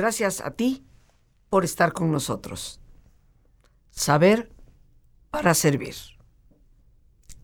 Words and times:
Gracias 0.00 0.40
a 0.40 0.52
ti 0.52 0.82
por 1.50 1.62
estar 1.62 1.92
con 1.92 2.10
nosotros. 2.10 2.80
Saber 3.90 4.50
para 5.30 5.52
servir. 5.52 5.94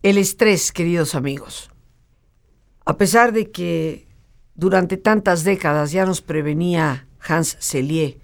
El 0.03 0.17
estrés, 0.17 0.73
queridos 0.73 1.15
amigos. 1.15 1.71
A 2.87 2.97
pesar 2.97 3.35
de 3.35 3.51
que 3.51 4.09
durante 4.55 4.97
tantas 4.97 5.45
décadas 5.45 5.93
ya 5.93 6.07
nos 6.07 6.23
prevenía 6.23 7.07
Hans 7.21 7.59
Selye, 7.61 8.21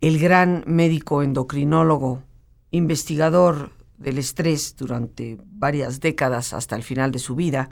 el 0.00 0.18
gran 0.18 0.64
médico 0.66 1.22
endocrinólogo, 1.22 2.22
investigador 2.70 3.72
del 3.98 4.16
estrés 4.16 4.74
durante 4.74 5.36
varias 5.44 6.00
décadas 6.00 6.54
hasta 6.54 6.76
el 6.76 6.82
final 6.82 7.12
de 7.12 7.18
su 7.18 7.34
vida, 7.34 7.68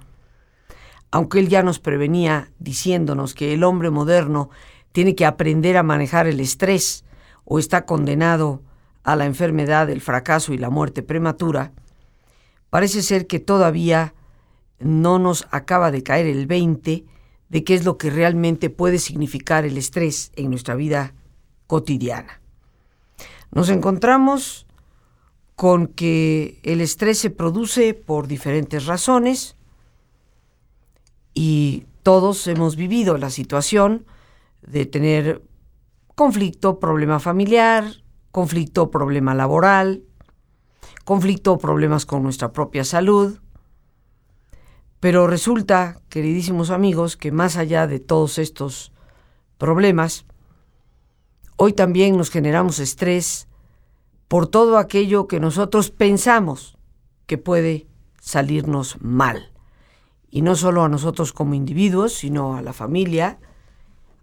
aunque 1.11 1.39
él 1.39 1.49
ya 1.49 1.63
nos 1.63 1.79
prevenía 1.79 2.51
diciéndonos 2.59 3.33
que 3.33 3.55
el 3.55 3.65
hombre 3.65 3.89
moderno 3.89 4.51
tiene 4.93 5.15
que 5.15 5.27
aprender 5.27 5.77
a 5.77 5.83
manejar 5.83 6.27
el 6.27 6.41
estrés 6.41 7.05
o 7.45 7.59
está 7.59 7.85
condenado 7.85 8.63
a 9.03 9.17
la 9.17 9.25
enfermedad, 9.25 9.91
el 9.91 10.01
fracaso 10.01 10.53
y 10.53 10.59
la 10.59 10.71
muerte 10.71 11.03
prematura, 11.03 11.73
parece 12.71 13.03
ser 13.03 13.27
que 13.27 13.41
todavía 13.41 14.15
no 14.79 15.19
nos 15.19 15.47
acaba 15.51 15.91
de 15.91 16.03
caer 16.03 16.27
el 16.27 16.47
20 16.47 17.05
de 17.49 17.65
qué 17.65 17.75
es 17.75 17.85
lo 17.85 17.99
que 17.99 18.11
realmente 18.11 18.71
puede 18.71 18.99
significar 18.99 19.65
el 19.65 19.77
estrés 19.77 20.33
en 20.37 20.51
nuestra 20.51 20.75
vida 20.75 21.15
cotidiana. 21.67 22.41
Nos 23.51 23.69
encontramos 23.69 24.67
con 25.55 25.87
que 25.87 26.59
el 26.63 26.81
estrés 26.81 27.19
se 27.19 27.31
produce 27.31 27.95
por 27.95 28.27
diferentes 28.27 28.87
razones 28.87 29.57
y 31.35 31.85
todos 32.03 32.47
hemos 32.47 32.77
vivido 32.77 33.19
la 33.19 33.31
situación 33.31 34.07
de 34.63 34.87
tener 34.87 35.43
conflicto, 36.15 36.79
problema 36.79 37.21
familiar, 37.21 37.85
conflicto, 38.31 38.91
problema 38.91 39.35
laboral, 39.35 40.05
conflicto 41.05 41.59
problemas 41.59 42.07
con 42.07 42.23
nuestra 42.23 42.53
propia 42.53 42.85
salud. 42.85 43.41
Pero 45.01 45.27
resulta, 45.27 46.01
queridísimos 46.09 46.71
amigos, 46.71 47.17
que 47.17 47.33
más 47.33 47.57
allá 47.57 47.87
de 47.87 47.99
todos 47.99 48.39
estos 48.39 48.93
problemas, 49.59 50.27
hoy 51.57 51.73
también 51.73 52.17
nos 52.17 52.31
generamos 52.31 52.79
estrés 52.79 53.49
por 54.29 54.47
todo 54.47 54.79
aquello 54.79 55.27
que 55.27 55.41
nosotros 55.41 55.91
pensamos 55.91 56.79
que 57.27 57.37
puede 57.37 57.89
salirnos 58.21 58.97
mal. 59.01 59.53
Y 60.31 60.43
no 60.43 60.55
solo 60.55 60.85
a 60.85 60.89
nosotros 60.89 61.33
como 61.33 61.55
individuos, 61.55 62.15
sino 62.15 62.57
a 62.57 62.63
la 62.63 62.73
familia, 62.73 63.39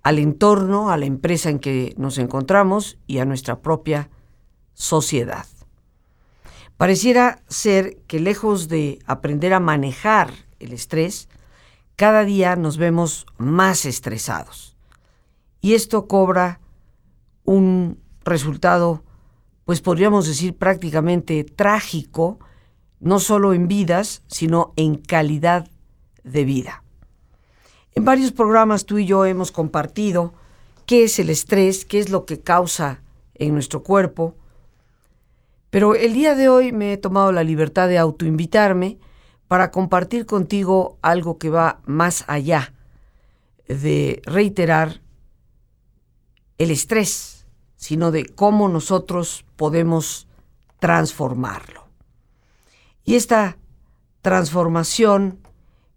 al 0.04 0.20
entorno, 0.20 0.90
a 0.90 0.98
la 0.98 1.06
empresa 1.06 1.50
en 1.50 1.60
que 1.60 1.94
nos 1.98 2.18
encontramos 2.18 2.98
y 3.08 3.20
a 3.20 3.26
nuestra 3.26 3.62
propia 3.62 4.10
sociedad. 4.74 5.46
Pareciera 6.78 7.42
ser 7.48 7.98
que 8.08 8.20
lejos 8.20 8.70
de 8.70 9.00
aprender 9.06 9.54
a 9.54 9.60
manejar 9.60 10.32
el 10.60 10.72
estrés, 10.72 11.28
cada 11.96 12.24
día 12.24 12.56
nos 12.56 12.78
vemos 12.78 13.26
más 13.38 13.86
estresados. 13.86 14.78
Y 15.60 15.74
esto 15.74 16.08
cobra 16.08 16.62
un 17.44 18.00
resultado 18.24 19.04
pues 19.70 19.82
podríamos 19.82 20.26
decir 20.26 20.58
prácticamente 20.58 21.44
trágico, 21.44 22.40
no 23.00 23.20
solo 23.20 23.54
en 23.54 23.68
vidas, 23.68 24.24
sino 24.26 24.74
en 24.78 24.96
calidad 24.96 25.70
de 26.24 26.44
vida. 26.44 26.84
En 27.96 28.06
varios 28.06 28.32
programas 28.32 28.86
tú 28.86 28.98
y 28.98 29.06
yo 29.06 29.26
hemos 29.26 29.52
compartido 29.52 30.34
qué 30.86 31.04
es 31.04 31.20
el 31.20 31.30
estrés, 31.30 31.86
qué 31.86 32.00
es 32.00 32.10
lo 32.10 32.26
que 32.26 32.40
causa 32.40 33.02
en 33.36 33.54
nuestro 33.54 33.84
cuerpo, 33.84 34.36
pero 35.70 35.96
el 35.96 36.14
día 36.14 36.36
de 36.36 36.50
hoy 36.50 36.72
me 36.72 36.94
he 36.94 36.98
tomado 36.98 37.32
la 37.32 37.44
libertad 37.44 37.88
de 37.88 37.98
autoinvitarme 37.98 38.98
para 39.48 39.72
compartir 39.72 40.26
contigo 40.26 40.98
algo 41.02 41.38
que 41.38 41.50
va 41.50 41.82
más 41.86 42.24
allá 42.28 42.74
de 43.68 44.22
reiterar 44.26 45.02
el 46.58 46.72
estrés 46.72 47.40
sino 47.80 48.12
de 48.12 48.26
cómo 48.26 48.68
nosotros 48.68 49.46
podemos 49.56 50.28
transformarlo. 50.80 51.88
Y 53.06 53.16
esta 53.16 53.58
transformación 54.22 55.40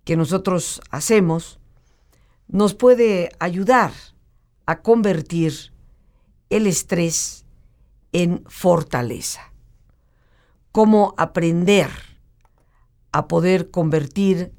que 0.04 0.16
nosotros 0.16 0.80
hacemos 0.91 1.59
nos 2.52 2.74
puede 2.74 3.30
ayudar 3.40 3.92
a 4.66 4.82
convertir 4.82 5.72
el 6.50 6.68
estrés 6.68 7.44
en 8.12 8.44
fortaleza. 8.46 9.52
Cómo 10.70 11.14
aprender 11.16 11.91
a 13.10 13.26
poder 13.26 13.70
convertir 13.70 14.52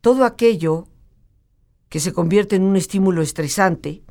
todo 0.00 0.24
aquello 0.24 0.88
que 1.90 2.00
se 2.00 2.14
convierte 2.14 2.56
en 2.56 2.62
un 2.62 2.76
estímulo 2.76 3.20
estresante 3.20 4.02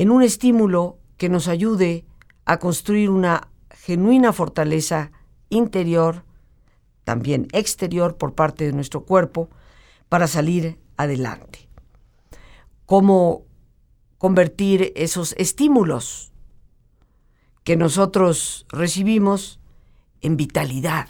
en 0.00 0.10
un 0.10 0.22
estímulo 0.22 0.98
que 1.18 1.28
nos 1.28 1.46
ayude 1.46 2.06
a 2.46 2.58
construir 2.58 3.10
una 3.10 3.48
genuina 3.70 4.32
fortaleza 4.32 5.12
interior, 5.50 6.24
también 7.04 7.48
exterior 7.52 8.16
por 8.16 8.34
parte 8.34 8.64
de 8.64 8.72
nuestro 8.72 9.04
cuerpo, 9.04 9.50
para 10.08 10.26
salir 10.26 10.78
adelante. 11.02 11.68
Cómo 12.86 13.44
convertir 14.18 14.92
esos 14.96 15.34
estímulos 15.38 16.32
que 17.64 17.76
nosotros 17.76 18.66
recibimos 18.68 19.60
en 20.20 20.36
vitalidad. 20.36 21.08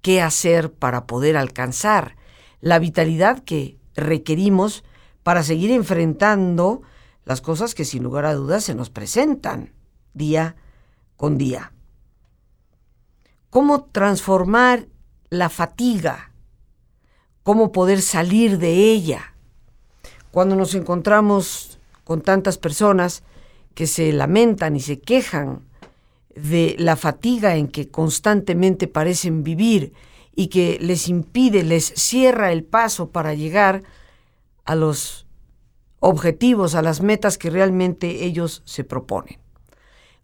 ¿Qué 0.00 0.20
hacer 0.20 0.72
para 0.72 1.06
poder 1.06 1.36
alcanzar 1.36 2.16
la 2.60 2.78
vitalidad 2.78 3.44
que 3.44 3.78
requerimos 3.94 4.84
para 5.22 5.42
seguir 5.42 5.70
enfrentando 5.70 6.82
las 7.24 7.40
cosas 7.40 7.74
que 7.74 7.84
sin 7.84 8.02
lugar 8.02 8.26
a 8.26 8.34
dudas 8.34 8.64
se 8.64 8.74
nos 8.74 8.90
presentan 8.90 9.72
día 10.12 10.56
con 11.16 11.38
día. 11.38 11.72
¿Cómo 13.50 13.84
transformar 13.84 14.88
la 15.30 15.48
fatiga? 15.48 16.32
¿Cómo 17.44 17.72
poder 17.72 18.00
salir 18.00 18.56
de 18.56 18.90
ella? 18.90 19.34
Cuando 20.30 20.56
nos 20.56 20.74
encontramos 20.74 21.78
con 22.02 22.22
tantas 22.22 22.56
personas 22.56 23.22
que 23.74 23.86
se 23.86 24.14
lamentan 24.14 24.76
y 24.76 24.80
se 24.80 24.98
quejan 24.98 25.60
de 26.34 26.74
la 26.78 26.96
fatiga 26.96 27.56
en 27.56 27.68
que 27.68 27.90
constantemente 27.90 28.88
parecen 28.88 29.44
vivir 29.44 29.92
y 30.34 30.46
que 30.46 30.78
les 30.80 31.06
impide, 31.08 31.64
les 31.64 31.84
cierra 31.84 32.50
el 32.50 32.64
paso 32.64 33.10
para 33.10 33.34
llegar 33.34 33.82
a 34.64 34.74
los 34.74 35.26
objetivos, 36.00 36.74
a 36.74 36.80
las 36.80 37.02
metas 37.02 37.36
que 37.36 37.50
realmente 37.50 38.24
ellos 38.24 38.62
se 38.64 38.84
proponen. 38.84 39.38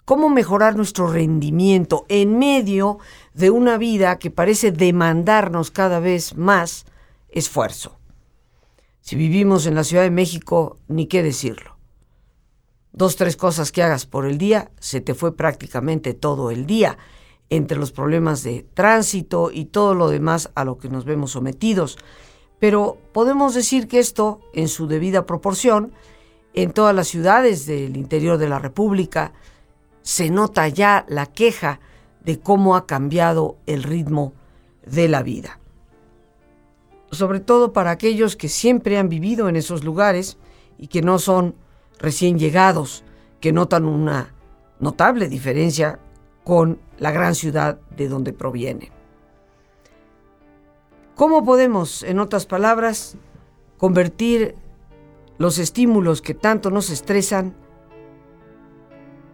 ¿Cómo 0.07 0.31
mejorar 0.31 0.75
nuestro 0.75 1.07
rendimiento 1.07 2.07
en 2.09 2.39
medio 2.39 2.97
de 3.35 3.51
una 3.51 3.77
vida 3.77 4.19
que 4.19 4.31
parece 4.31 4.73
demandarnos 4.73 5.71
cada 5.71 6.01
vez 6.01 6.35
más 6.35 6.87
esfuerzo? 7.33 7.99
Si 9.01 9.16
vivimos 9.16 9.66
en 9.66 9.75
la 9.75 9.84
Ciudad 9.84 10.03
de 10.03 10.10
México, 10.10 10.78
ni 10.89 11.07
qué 11.07 11.22
decirlo. 11.22 11.77
Dos, 12.93 13.16
tres 13.16 13.37
cosas 13.37 13.72
que 13.72 13.83
hagas 13.83 14.07
por 14.07 14.27
el 14.27 14.37
día, 14.39 14.71
se 14.81 15.01
te 15.01 15.15
fue 15.15 15.37
prácticamente 15.37 16.15
todo 16.15 16.51
el 16.51 16.66
día, 16.66 16.99
entre 17.49 17.78
los 17.78 17.93
problemas 17.93 18.43
de 18.43 18.66
tránsito 18.75 19.51
y 19.53 19.65
todo 19.65 19.95
lo 19.95 20.09
demás 20.09 20.51
a 20.54 20.65
lo 20.65 20.78
que 20.78 20.89
nos 20.89 21.04
vemos 21.04 21.33
sometidos 21.33 21.99
pero 22.60 22.99
podemos 23.13 23.54
decir 23.54 23.89
que 23.89 23.99
esto, 23.99 24.41
en 24.53 24.69
su 24.69 24.87
debida 24.87 25.27
proporción, 25.27 25.93
en 26.53 26.72
todas 26.72 26.95
las 26.95 27.09
ciudades 27.09 27.66
del 27.66 27.97
interior 27.97 28.39
de 28.39 28.49
la 28.49 28.59
República, 28.59 29.33
se 30.03 30.31
nota 30.31 30.69
ya 30.69 31.07
la 31.09 31.27
queja 31.27 31.81
de 32.22 32.39
cómo 32.39 32.77
ha 32.77 32.87
cambiado 32.87 33.57
el 33.66 33.83
ritmo 33.83 34.34
de 34.87 35.09
la 35.09 35.22
vida. 35.22 35.59
Sobre 37.10 37.41
todo 37.41 37.72
para 37.72 37.91
aquellos 37.91 38.36
que 38.36 38.48
siempre 38.48 38.98
han 38.98 39.09
vivido 39.09 39.48
en 39.48 39.57
esos 39.57 39.84
lugares 39.84 40.39
y 40.78 40.86
que 40.86 41.03
no 41.03 41.18
son 41.18 41.54
recién 41.98 42.39
llegados, 42.39 43.04
que 43.41 43.53
notan 43.53 43.84
una 43.84 44.34
notable 44.78 45.28
diferencia 45.28 45.98
con 46.45 46.80
la 46.98 47.10
gran 47.10 47.34
ciudad 47.34 47.80
de 47.97 48.09
donde 48.09 48.33
provienen. 48.33 48.91
¿Cómo 51.15 51.45
podemos, 51.45 52.03
en 52.03 52.18
otras 52.18 52.47
palabras, 52.47 53.16
convertir 53.77 54.54
los 55.36 55.59
estímulos 55.59 56.22
que 56.22 56.34
tanto 56.34 56.71
nos 56.71 56.91
estresan 56.91 57.54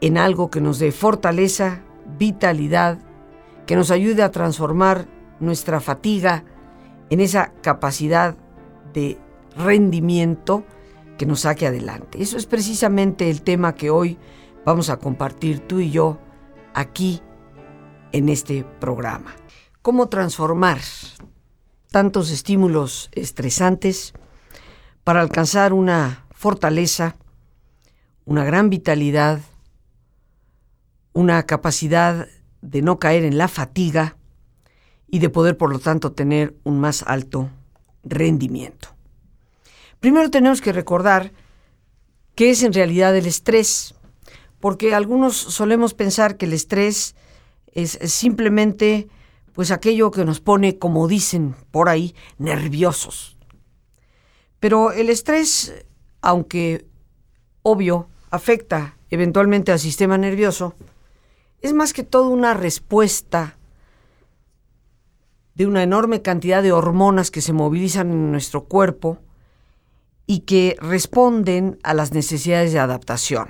en 0.00 0.18
algo 0.18 0.50
que 0.50 0.60
nos 0.60 0.78
dé 0.78 0.92
fortaleza, 0.92 1.82
vitalidad, 2.18 2.98
que 3.66 3.76
nos 3.76 3.90
ayude 3.90 4.22
a 4.22 4.30
transformar 4.30 5.06
nuestra 5.40 5.80
fatiga 5.80 6.44
en 7.10 7.20
esa 7.20 7.52
capacidad 7.62 8.36
de 8.92 9.18
rendimiento 9.56 10.64
que 11.18 11.26
nos 11.26 11.40
saque 11.40 11.66
adelante. 11.66 12.20
Eso 12.20 12.36
es 12.36 12.46
precisamente 12.46 13.30
el 13.30 13.42
tema 13.42 13.74
que 13.74 13.90
hoy 13.90 14.18
vamos 14.64 14.90
a 14.90 14.98
compartir 14.98 15.60
tú 15.60 15.80
y 15.80 15.90
yo 15.90 16.18
aquí 16.74 17.22
en 18.12 18.28
este 18.28 18.64
programa. 18.80 19.34
Cómo 19.82 20.08
transformar 20.08 20.78
tantos 21.90 22.30
estímulos 22.30 23.08
estresantes 23.12 24.12
para 25.04 25.20
alcanzar 25.20 25.72
una 25.72 26.26
fortaleza, 26.32 27.16
una 28.24 28.44
gran 28.44 28.68
vitalidad, 28.68 29.40
una 31.12 31.44
capacidad 31.44 32.26
de 32.60 32.82
no 32.82 32.98
caer 32.98 33.24
en 33.24 33.38
la 33.38 33.48
fatiga 33.48 34.16
y 35.08 35.18
de 35.18 35.30
poder, 35.30 35.56
por 35.56 35.72
lo 35.72 35.78
tanto, 35.78 36.12
tener 36.12 36.56
un 36.64 36.80
más 36.80 37.02
alto 37.02 37.50
rendimiento. 38.04 38.88
Primero 40.00 40.30
tenemos 40.30 40.60
que 40.60 40.72
recordar 40.72 41.32
qué 42.34 42.50
es 42.50 42.62
en 42.62 42.72
realidad 42.72 43.16
el 43.16 43.26
estrés, 43.26 43.94
porque 44.60 44.94
algunos 44.94 45.36
solemos 45.36 45.94
pensar 45.94 46.36
que 46.36 46.46
el 46.46 46.52
estrés 46.52 47.14
es 47.72 47.98
simplemente 48.12 49.08
pues 49.52 49.70
aquello 49.70 50.10
que 50.10 50.24
nos 50.24 50.40
pone, 50.40 50.78
como 50.78 51.08
dicen 51.08 51.56
por 51.70 51.88
ahí, 51.88 52.14
nerviosos. 52.36 53.38
Pero 54.60 54.92
el 54.92 55.08
estrés, 55.08 55.86
aunque 56.20 56.86
obvio 57.62 58.08
afecta 58.30 58.96
eventualmente 59.08 59.72
al 59.72 59.78
sistema 59.78 60.18
nervioso, 60.18 60.74
es 61.62 61.72
más 61.72 61.92
que 61.92 62.02
todo 62.02 62.28
una 62.28 62.52
respuesta 62.52 63.55
de 65.56 65.66
una 65.66 65.82
enorme 65.82 66.22
cantidad 66.22 66.62
de 66.62 66.72
hormonas 66.72 67.30
que 67.30 67.40
se 67.40 67.54
movilizan 67.54 68.10
en 68.10 68.30
nuestro 68.30 68.64
cuerpo 68.64 69.18
y 70.26 70.40
que 70.40 70.76
responden 70.80 71.78
a 71.82 71.94
las 71.94 72.12
necesidades 72.12 72.72
de 72.72 72.78
adaptación. 72.78 73.48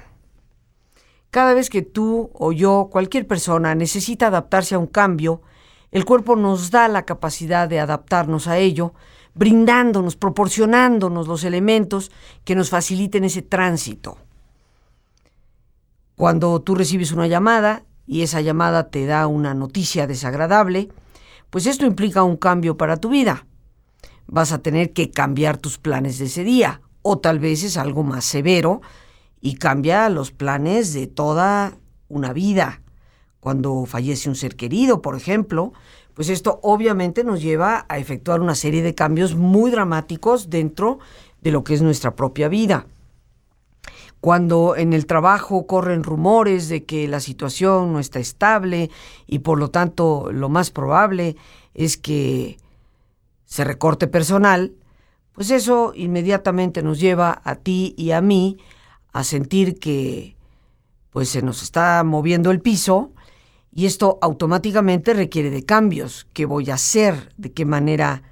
Cada 1.31 1.53
vez 1.53 1.69
que 1.69 1.83
tú 1.83 2.31
o 2.33 2.53
yo, 2.53 2.89
cualquier 2.91 3.27
persona, 3.27 3.75
necesita 3.75 4.29
adaptarse 4.29 4.77
a 4.77 4.79
un 4.79 4.87
cambio, 4.87 5.43
el 5.91 6.05
cuerpo 6.05 6.37
nos 6.37 6.71
da 6.71 6.89
la 6.89 7.05
capacidad 7.05 7.69
de 7.69 7.81
adaptarnos 7.81 8.47
a 8.47 8.59
ello, 8.59 8.95
brindándonos, 9.35 10.17
proporcionándonos 10.17 11.27
los 11.27 11.43
elementos 11.45 12.13
que 12.45 12.55
nos 12.55 12.71
faciliten 12.71 13.25
ese 13.25 13.43
tránsito. 13.43 14.17
Cuando 16.15 16.61
tú 16.63 16.75
recibes 16.75 17.13
una 17.13 17.27
llamada 17.27 17.83
y 18.07 18.23
esa 18.23 18.41
llamada 18.41 18.91
te 18.91 19.07
da 19.07 19.27
una 19.27 19.55
noticia 19.55 20.07
desagradable, 20.07 20.89
pues 21.51 21.67
esto 21.67 21.87
implica 21.87 22.23
un 22.23 22.37
cambio 22.37 22.77
para 22.77 22.97
tu 22.97 23.09
vida. 23.09 23.47
Vas 24.27 24.53
a 24.53 24.59
tener 24.59 24.93
que 24.93 25.11
cambiar 25.11 25.59
tus 25.59 25.79
planes 25.79 26.19
de 26.19 26.27
ese 26.27 26.45
día, 26.45 26.81
o 27.03 27.19
tal 27.19 27.39
vez 27.39 27.63
es 27.63 27.77
algo 27.77 28.03
más 28.03 28.25
severo 28.25 28.81
y 29.41 29.55
cambia 29.55 30.09
los 30.09 30.33
planes 30.33 30.93
de 30.93 31.07
toda 31.07 31.79
una 32.09 32.33
vida. 32.33 32.83
Cuando 33.39 33.85
fallece 33.87 34.29
un 34.29 34.35
ser 34.35 34.57
querido, 34.57 35.03
por 35.03 35.15
ejemplo, 35.15 35.73
pues 36.15 36.31
esto 36.31 36.59
obviamente 36.63 37.23
nos 37.23 37.43
lleva 37.43 37.87
a 37.89 37.99
efectuar 37.99 38.41
una 38.41 38.55
serie 38.55 38.83
de 38.83 38.95
cambios 38.95 39.37
muy 39.37 39.71
dramáticos 39.71 40.51
dentro 40.51 40.99
de 41.43 41.53
lo 41.53 41.63
que 41.63 41.75
es 41.75 41.83
nuestra 41.83 42.17
propia 42.17 42.49
vida. 42.49 42.87
Cuando 44.27 44.75
en 44.75 44.93
el 44.93 45.07
trabajo 45.07 45.69
corren 45.69 46.03
rumores 46.03 46.69
de 46.69 46.85
que 46.85 47.07
la 47.07 47.21
situación 47.21 47.93
no 47.93 48.01
está 48.01 48.19
estable 48.19 48.91
y 49.29 49.39
por 49.39 49.57
lo 49.57 49.71
tanto 49.71 50.33
lo 50.33 50.49
más 50.49 50.73
probable 50.73 51.37
es 51.75 51.97
que 51.97 52.57
se 53.45 53.63
recorte 53.63 54.09
personal, 54.09 54.73
pues 55.31 55.53
eso 55.53 55.93
inmediatamente 55.95 56.83
nos 56.83 56.99
lleva 56.99 57.41
a 57.45 57.55
ti 57.55 57.95
y 57.97 58.11
a 58.11 58.21
mí 58.21 58.59
a 59.13 59.23
sentir 59.23 59.79
que 59.79 60.37
pues 61.11 61.29
se 61.29 61.41
nos 61.41 61.63
está 61.63 62.03
moviendo 62.03 62.51
el 62.51 62.61
piso 62.61 63.13
y 63.73 63.87
esto 63.87 64.19
automáticamente 64.23 65.15
requiere 65.15 65.51
de 65.51 65.65
cambios. 65.65 66.27
¿Qué 66.33 66.47
voy 66.47 66.73
a 66.73 66.75
hacer? 66.75 67.33
¿De 67.37 67.53
qué 67.53 67.65
manera 67.65 68.25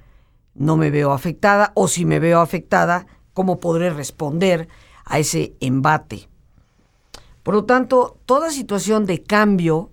no 0.55 0.75
me 0.75 0.91
veo 0.91 1.13
afectada? 1.13 1.71
O 1.73 1.87
si 1.87 2.03
me 2.03 2.19
veo 2.19 2.41
afectada, 2.41 3.07
¿cómo 3.33 3.61
podré 3.61 3.91
responder 3.91 4.67
a 5.05 5.19
ese 5.19 5.55
embate? 5.59 6.27
Por 7.43 7.53
lo 7.53 7.65
tanto, 7.65 8.19
toda 8.25 8.49
situación 8.51 9.05
de 9.05 9.23
cambio 9.23 9.91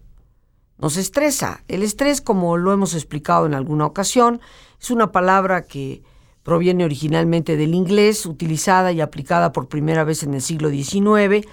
nos 0.78 0.96
estresa. 0.96 1.62
El 1.68 1.82
estrés, 1.82 2.20
como 2.20 2.56
lo 2.56 2.72
hemos 2.72 2.94
explicado 2.94 3.46
en 3.46 3.54
alguna 3.54 3.86
ocasión, 3.86 4.40
es 4.80 4.90
una 4.90 5.12
palabra 5.12 5.62
que 5.62 6.02
proviene 6.42 6.84
originalmente 6.84 7.56
del 7.56 7.74
inglés, 7.74 8.26
utilizada 8.26 8.90
y 8.90 9.00
aplicada 9.00 9.52
por 9.52 9.68
primera 9.68 10.02
vez 10.04 10.22
en 10.22 10.34
el 10.34 10.42
siglo 10.42 10.70
XIX 10.70 11.46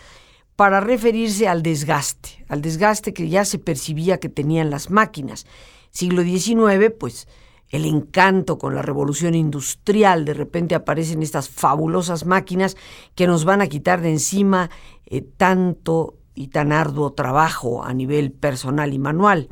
para 0.56 0.80
referirse 0.82 1.48
al 1.48 1.62
desgaste, 1.62 2.44
al 2.50 2.62
desgaste 2.62 3.14
que 3.14 3.30
ya 3.30 3.46
se 3.46 3.60
percibía 3.60 4.20
que 4.20 4.30
tenían 4.30 4.70
las 4.70 4.90
máquinas. 4.90 5.46
Siglo 5.92 6.24
XIX, 6.24 6.92
pues 7.00 7.28
el 7.70 7.86
encanto 7.86 8.58
con 8.58 8.76
la 8.76 8.82
revolución 8.82 9.36
industrial, 9.36 10.26
de 10.26 10.34
repente 10.34 10.76
aparecen 10.76 11.22
estas 11.22 11.50
fabulosas 11.50 12.26
máquinas 12.26 12.76
que 13.16 13.28
nos 13.28 13.46
van 13.46 13.62
a 13.62 13.68
quitar 13.68 14.02
de 14.02 14.10
encima 14.10 14.70
eh, 15.06 15.22
tanto 15.22 16.16
y 16.34 16.48
tan 16.48 16.72
arduo 16.72 17.14
trabajo 17.14 17.84
a 17.84 17.94
nivel 17.94 18.32
personal 18.32 18.94
y 18.94 19.00
manual. 19.00 19.50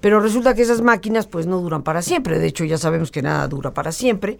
Pero 0.00 0.20
resulta 0.20 0.54
que 0.54 0.62
esas 0.62 0.80
máquinas 0.80 1.26
pues 1.26 1.46
no 1.46 1.60
duran 1.60 1.82
para 1.82 2.02
siempre, 2.02 2.38
de 2.38 2.46
hecho 2.46 2.64
ya 2.64 2.78
sabemos 2.78 3.10
que 3.10 3.22
nada 3.22 3.46
dura 3.48 3.74
para 3.74 3.92
siempre. 3.92 4.38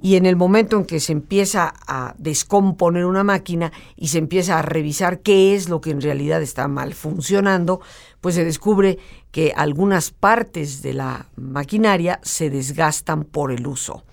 Y 0.00 0.14
en 0.14 0.26
el 0.26 0.36
momento 0.36 0.76
en 0.76 0.84
que 0.84 1.00
se 1.00 1.12
empieza 1.12 1.74
a 1.86 2.14
descomponer 2.18 3.04
una 3.04 3.24
máquina 3.24 3.72
y 3.96 4.08
se 4.08 4.18
empieza 4.18 4.58
a 4.58 4.62
revisar 4.62 5.20
qué 5.20 5.56
es 5.56 5.68
lo 5.68 5.80
que 5.80 5.90
en 5.90 6.00
realidad 6.00 6.40
está 6.40 6.68
mal 6.68 6.94
funcionando, 6.94 7.80
pues 8.20 8.36
se 8.36 8.44
descubre 8.44 8.98
que 9.32 9.52
algunas 9.56 10.12
partes 10.12 10.82
de 10.82 10.94
la 10.94 11.26
maquinaria 11.34 12.20
se 12.22 12.48
desgastan 12.48 13.24
por 13.24 13.50
el 13.50 13.66
uso. 13.66 14.04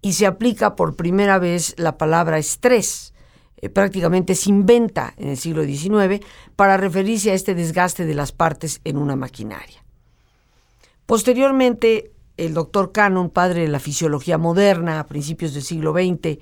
Y 0.00 0.12
se 0.12 0.26
aplica 0.26 0.76
por 0.76 0.94
primera 0.94 1.38
vez 1.38 1.74
la 1.76 1.98
palabra 1.98 2.38
estrés. 2.38 3.12
Eh, 3.56 3.68
prácticamente 3.68 4.34
se 4.34 4.48
inventa 4.48 5.12
en 5.16 5.28
el 5.30 5.36
siglo 5.36 5.64
XIX 5.64 6.24
para 6.54 6.76
referirse 6.76 7.32
a 7.32 7.34
este 7.34 7.54
desgaste 7.54 8.06
de 8.06 8.14
las 8.14 8.30
partes 8.32 8.80
en 8.84 8.96
una 8.96 9.16
maquinaria. 9.16 9.84
Posteriormente, 11.04 12.12
el 12.40 12.54
doctor 12.54 12.90
Cannon, 12.90 13.28
padre 13.28 13.62
de 13.62 13.68
la 13.68 13.80
fisiología 13.80 14.38
moderna 14.38 14.98
a 14.98 15.06
principios 15.06 15.52
del 15.52 15.62
siglo 15.62 15.92
XX, 15.92 16.38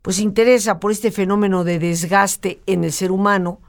pues 0.00 0.20
interesa 0.20 0.80
por 0.80 0.90
este 0.90 1.10
fenómeno 1.10 1.64
de 1.64 1.78
desgaste 1.78 2.60
en 2.64 2.82
el 2.82 2.92
ser 2.92 3.10
humano. 3.10 3.60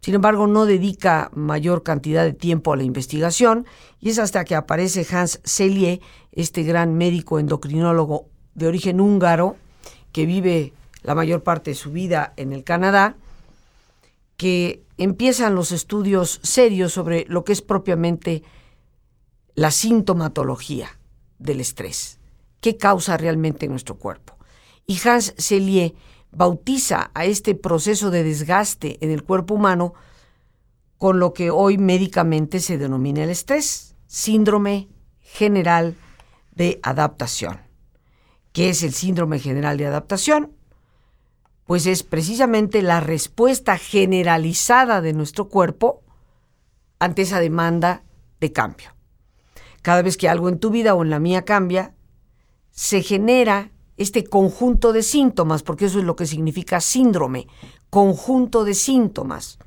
Sin 0.00 0.14
embargo, 0.14 0.46
no 0.46 0.64
dedica 0.64 1.30
mayor 1.34 1.82
cantidad 1.82 2.24
de 2.24 2.32
tiempo 2.32 2.72
a 2.72 2.76
la 2.76 2.84
investigación 2.84 3.66
y 4.00 4.08
es 4.08 4.18
hasta 4.18 4.44
que 4.44 4.54
aparece 4.54 5.06
Hans 5.10 5.40
Selye, 5.44 6.00
este 6.32 6.62
gran 6.62 6.94
médico 6.94 7.38
endocrinólogo 7.38 8.26
de 8.54 8.66
origen 8.66 9.00
húngaro 9.00 9.56
que 10.12 10.24
vive 10.24 10.72
la 11.02 11.14
mayor 11.14 11.42
parte 11.42 11.72
de 11.72 11.76
su 11.76 11.92
vida 11.92 12.32
en 12.36 12.54
el 12.54 12.64
Canadá, 12.64 13.16
que 14.38 14.82
empiezan 14.96 15.54
los 15.54 15.70
estudios 15.70 16.40
serios 16.42 16.94
sobre 16.94 17.26
lo 17.28 17.44
que 17.44 17.52
es 17.52 17.60
propiamente 17.60 18.42
la 19.56 19.70
sintomatología 19.70 20.98
del 21.38 21.60
estrés. 21.60 22.20
¿Qué 22.60 22.76
causa 22.76 23.16
realmente 23.16 23.64
en 23.64 23.72
nuestro 23.72 23.98
cuerpo? 23.98 24.36
Y 24.86 25.00
Hans 25.08 25.34
Selye 25.38 25.94
bautiza 26.30 27.10
a 27.14 27.24
este 27.24 27.54
proceso 27.54 28.10
de 28.10 28.22
desgaste 28.22 28.98
en 29.00 29.10
el 29.10 29.24
cuerpo 29.24 29.54
humano 29.54 29.94
con 30.98 31.18
lo 31.18 31.32
que 31.32 31.50
hoy 31.50 31.78
médicamente 31.78 32.60
se 32.60 32.76
denomina 32.76 33.24
el 33.24 33.30
estrés, 33.30 33.96
síndrome 34.06 34.88
general 35.20 35.96
de 36.54 36.78
adaptación. 36.82 37.60
¿Qué 38.52 38.68
es 38.68 38.82
el 38.82 38.92
síndrome 38.92 39.38
general 39.38 39.78
de 39.78 39.86
adaptación? 39.86 40.52
Pues 41.64 41.86
es 41.86 42.02
precisamente 42.02 42.82
la 42.82 43.00
respuesta 43.00 43.78
generalizada 43.78 45.00
de 45.00 45.14
nuestro 45.14 45.48
cuerpo 45.48 46.02
ante 46.98 47.22
esa 47.22 47.40
demanda 47.40 48.02
de 48.38 48.52
cambio 48.52 48.95
cada 49.86 50.02
vez 50.02 50.16
que 50.16 50.28
algo 50.28 50.48
en 50.48 50.58
tu 50.58 50.70
vida 50.70 50.96
o 50.96 51.04
en 51.04 51.10
la 51.10 51.20
mía 51.20 51.44
cambia, 51.44 51.94
se 52.72 53.04
genera 53.04 53.70
este 53.96 54.24
conjunto 54.24 54.92
de 54.92 55.04
síntomas, 55.04 55.62
porque 55.62 55.84
eso 55.84 56.00
es 56.00 56.04
lo 56.04 56.16
que 56.16 56.26
significa 56.26 56.80
síndrome, 56.80 57.46
conjunto 57.88 58.64
de 58.64 58.74
síntomas 58.74 59.60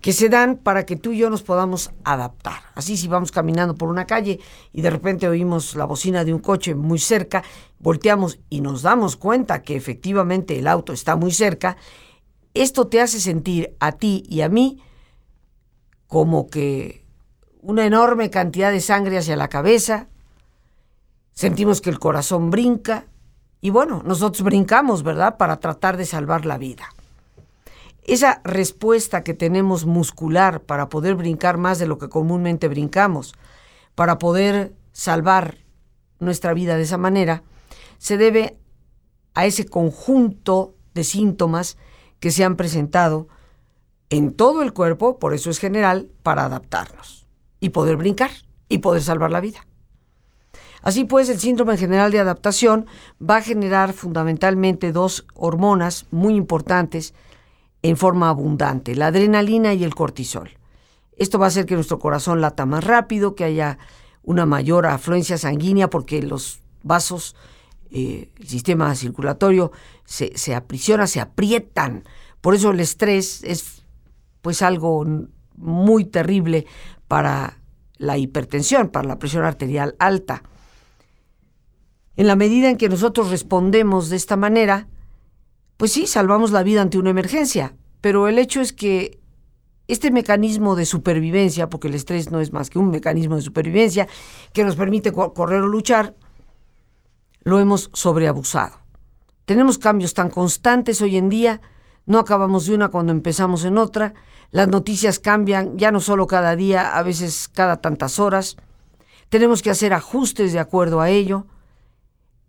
que 0.00 0.12
se 0.12 0.28
dan 0.28 0.56
para 0.56 0.84
que 0.84 0.96
tú 0.96 1.12
y 1.12 1.18
yo 1.18 1.30
nos 1.30 1.44
podamos 1.44 1.92
adaptar. 2.02 2.60
Así 2.74 2.96
si 2.96 3.06
vamos 3.06 3.30
caminando 3.30 3.76
por 3.76 3.88
una 3.88 4.04
calle 4.04 4.40
y 4.72 4.82
de 4.82 4.90
repente 4.90 5.28
oímos 5.28 5.76
la 5.76 5.84
bocina 5.84 6.24
de 6.24 6.34
un 6.34 6.40
coche 6.40 6.74
muy 6.74 6.98
cerca, 6.98 7.44
volteamos 7.78 8.40
y 8.50 8.62
nos 8.62 8.82
damos 8.82 9.14
cuenta 9.14 9.62
que 9.62 9.76
efectivamente 9.76 10.58
el 10.58 10.66
auto 10.66 10.92
está 10.92 11.14
muy 11.14 11.30
cerca, 11.30 11.76
esto 12.52 12.88
te 12.88 13.00
hace 13.00 13.20
sentir 13.20 13.76
a 13.78 13.92
ti 13.92 14.24
y 14.28 14.40
a 14.40 14.48
mí 14.48 14.82
como 16.08 16.48
que 16.48 17.06
una 17.62 17.86
enorme 17.86 18.30
cantidad 18.30 18.70
de 18.70 18.80
sangre 18.80 19.18
hacia 19.18 19.36
la 19.36 19.48
cabeza, 19.48 20.08
sentimos 21.32 21.80
que 21.80 21.90
el 21.90 21.98
corazón 21.98 22.50
brinca 22.50 23.06
y 23.60 23.70
bueno, 23.70 24.02
nosotros 24.04 24.42
brincamos, 24.42 25.02
¿verdad? 25.02 25.36
Para 25.36 25.58
tratar 25.58 25.96
de 25.96 26.06
salvar 26.06 26.46
la 26.46 26.58
vida. 26.58 26.88
Esa 28.04 28.40
respuesta 28.44 29.24
que 29.24 29.34
tenemos 29.34 29.84
muscular 29.84 30.62
para 30.62 30.88
poder 30.88 31.16
brincar 31.16 31.58
más 31.58 31.78
de 31.78 31.86
lo 31.86 31.98
que 31.98 32.08
comúnmente 32.08 32.68
brincamos, 32.68 33.34
para 33.94 34.18
poder 34.18 34.72
salvar 34.92 35.58
nuestra 36.20 36.54
vida 36.54 36.76
de 36.76 36.82
esa 36.82 36.96
manera, 36.96 37.42
se 37.98 38.16
debe 38.16 38.56
a 39.34 39.44
ese 39.44 39.66
conjunto 39.66 40.74
de 40.94 41.04
síntomas 41.04 41.76
que 42.20 42.30
se 42.30 42.44
han 42.44 42.56
presentado 42.56 43.28
en 44.10 44.32
todo 44.32 44.62
el 44.62 44.72
cuerpo, 44.72 45.18
por 45.18 45.34
eso 45.34 45.50
es 45.50 45.58
general, 45.58 46.08
para 46.22 46.44
adaptarnos 46.44 47.17
y 47.60 47.70
poder 47.70 47.96
brincar 47.96 48.30
y 48.68 48.78
poder 48.78 49.02
salvar 49.02 49.30
la 49.30 49.40
vida. 49.40 49.66
Así 50.82 51.04
pues, 51.04 51.28
el 51.28 51.38
síndrome 51.38 51.76
general 51.76 52.12
de 52.12 52.20
adaptación 52.20 52.86
va 53.20 53.36
a 53.36 53.42
generar 53.42 53.92
fundamentalmente 53.92 54.92
dos 54.92 55.26
hormonas 55.34 56.06
muy 56.10 56.34
importantes 56.34 57.14
en 57.82 57.96
forma 57.96 58.28
abundante, 58.28 58.94
la 58.94 59.08
adrenalina 59.08 59.74
y 59.74 59.84
el 59.84 59.94
cortisol. 59.94 60.50
Esto 61.16 61.38
va 61.38 61.46
a 61.46 61.48
hacer 61.48 61.66
que 61.66 61.74
nuestro 61.74 61.98
corazón 61.98 62.40
lata 62.40 62.64
más 62.64 62.84
rápido, 62.84 63.34
que 63.34 63.44
haya 63.44 63.78
una 64.22 64.46
mayor 64.46 64.86
afluencia 64.86 65.38
sanguínea 65.38 65.90
porque 65.90 66.22
los 66.22 66.60
vasos, 66.82 67.34
eh, 67.90 68.30
el 68.38 68.48
sistema 68.48 68.94
circulatorio 68.94 69.72
se, 70.04 70.36
se 70.36 70.54
aprisiona, 70.54 71.06
se 71.06 71.20
aprietan. 71.20 72.04
Por 72.40 72.54
eso 72.54 72.70
el 72.70 72.80
estrés 72.80 73.42
es 73.42 73.82
pues 74.42 74.62
algo 74.62 75.04
muy 75.56 76.04
terrible 76.04 76.66
para 77.08 77.58
la 77.96 78.16
hipertensión, 78.16 78.88
para 78.88 79.08
la 79.08 79.18
presión 79.18 79.44
arterial 79.44 79.96
alta. 79.98 80.42
En 82.16 82.26
la 82.26 82.36
medida 82.36 82.70
en 82.70 82.76
que 82.76 82.88
nosotros 82.88 83.30
respondemos 83.30 84.08
de 84.08 84.16
esta 84.16 84.36
manera, 84.36 84.88
pues 85.76 85.92
sí, 85.92 86.06
salvamos 86.06 86.50
la 86.50 86.62
vida 86.62 86.82
ante 86.82 86.98
una 86.98 87.10
emergencia, 87.10 87.74
pero 88.00 88.28
el 88.28 88.38
hecho 88.38 88.60
es 88.60 88.72
que 88.72 89.20
este 89.88 90.10
mecanismo 90.10 90.76
de 90.76 90.84
supervivencia, 90.84 91.70
porque 91.70 91.88
el 91.88 91.94
estrés 91.94 92.30
no 92.30 92.40
es 92.40 92.52
más 92.52 92.70
que 92.70 92.78
un 92.78 92.90
mecanismo 92.90 93.36
de 93.36 93.42
supervivencia 93.42 94.06
que 94.52 94.64
nos 94.64 94.76
permite 94.76 95.12
correr 95.12 95.62
o 95.62 95.66
luchar, 95.66 96.14
lo 97.42 97.58
hemos 97.58 97.90
sobreabusado. 97.94 98.76
Tenemos 99.46 99.78
cambios 99.78 100.12
tan 100.12 100.28
constantes 100.28 101.00
hoy 101.00 101.16
en 101.16 101.30
día, 101.30 101.62
no 102.04 102.18
acabamos 102.18 102.66
de 102.66 102.74
una 102.74 102.88
cuando 102.88 103.12
empezamos 103.12 103.64
en 103.64 103.78
otra, 103.78 104.12
las 104.50 104.68
noticias 104.68 105.18
cambian 105.18 105.76
ya 105.78 105.90
no 105.90 106.00
solo 106.00 106.26
cada 106.26 106.56
día, 106.56 106.96
a 106.96 107.02
veces 107.02 107.48
cada 107.48 107.80
tantas 107.80 108.18
horas, 108.18 108.56
tenemos 109.28 109.62
que 109.62 109.70
hacer 109.70 109.92
ajustes 109.92 110.52
de 110.52 110.58
acuerdo 110.58 111.00
a 111.00 111.10
ello, 111.10 111.46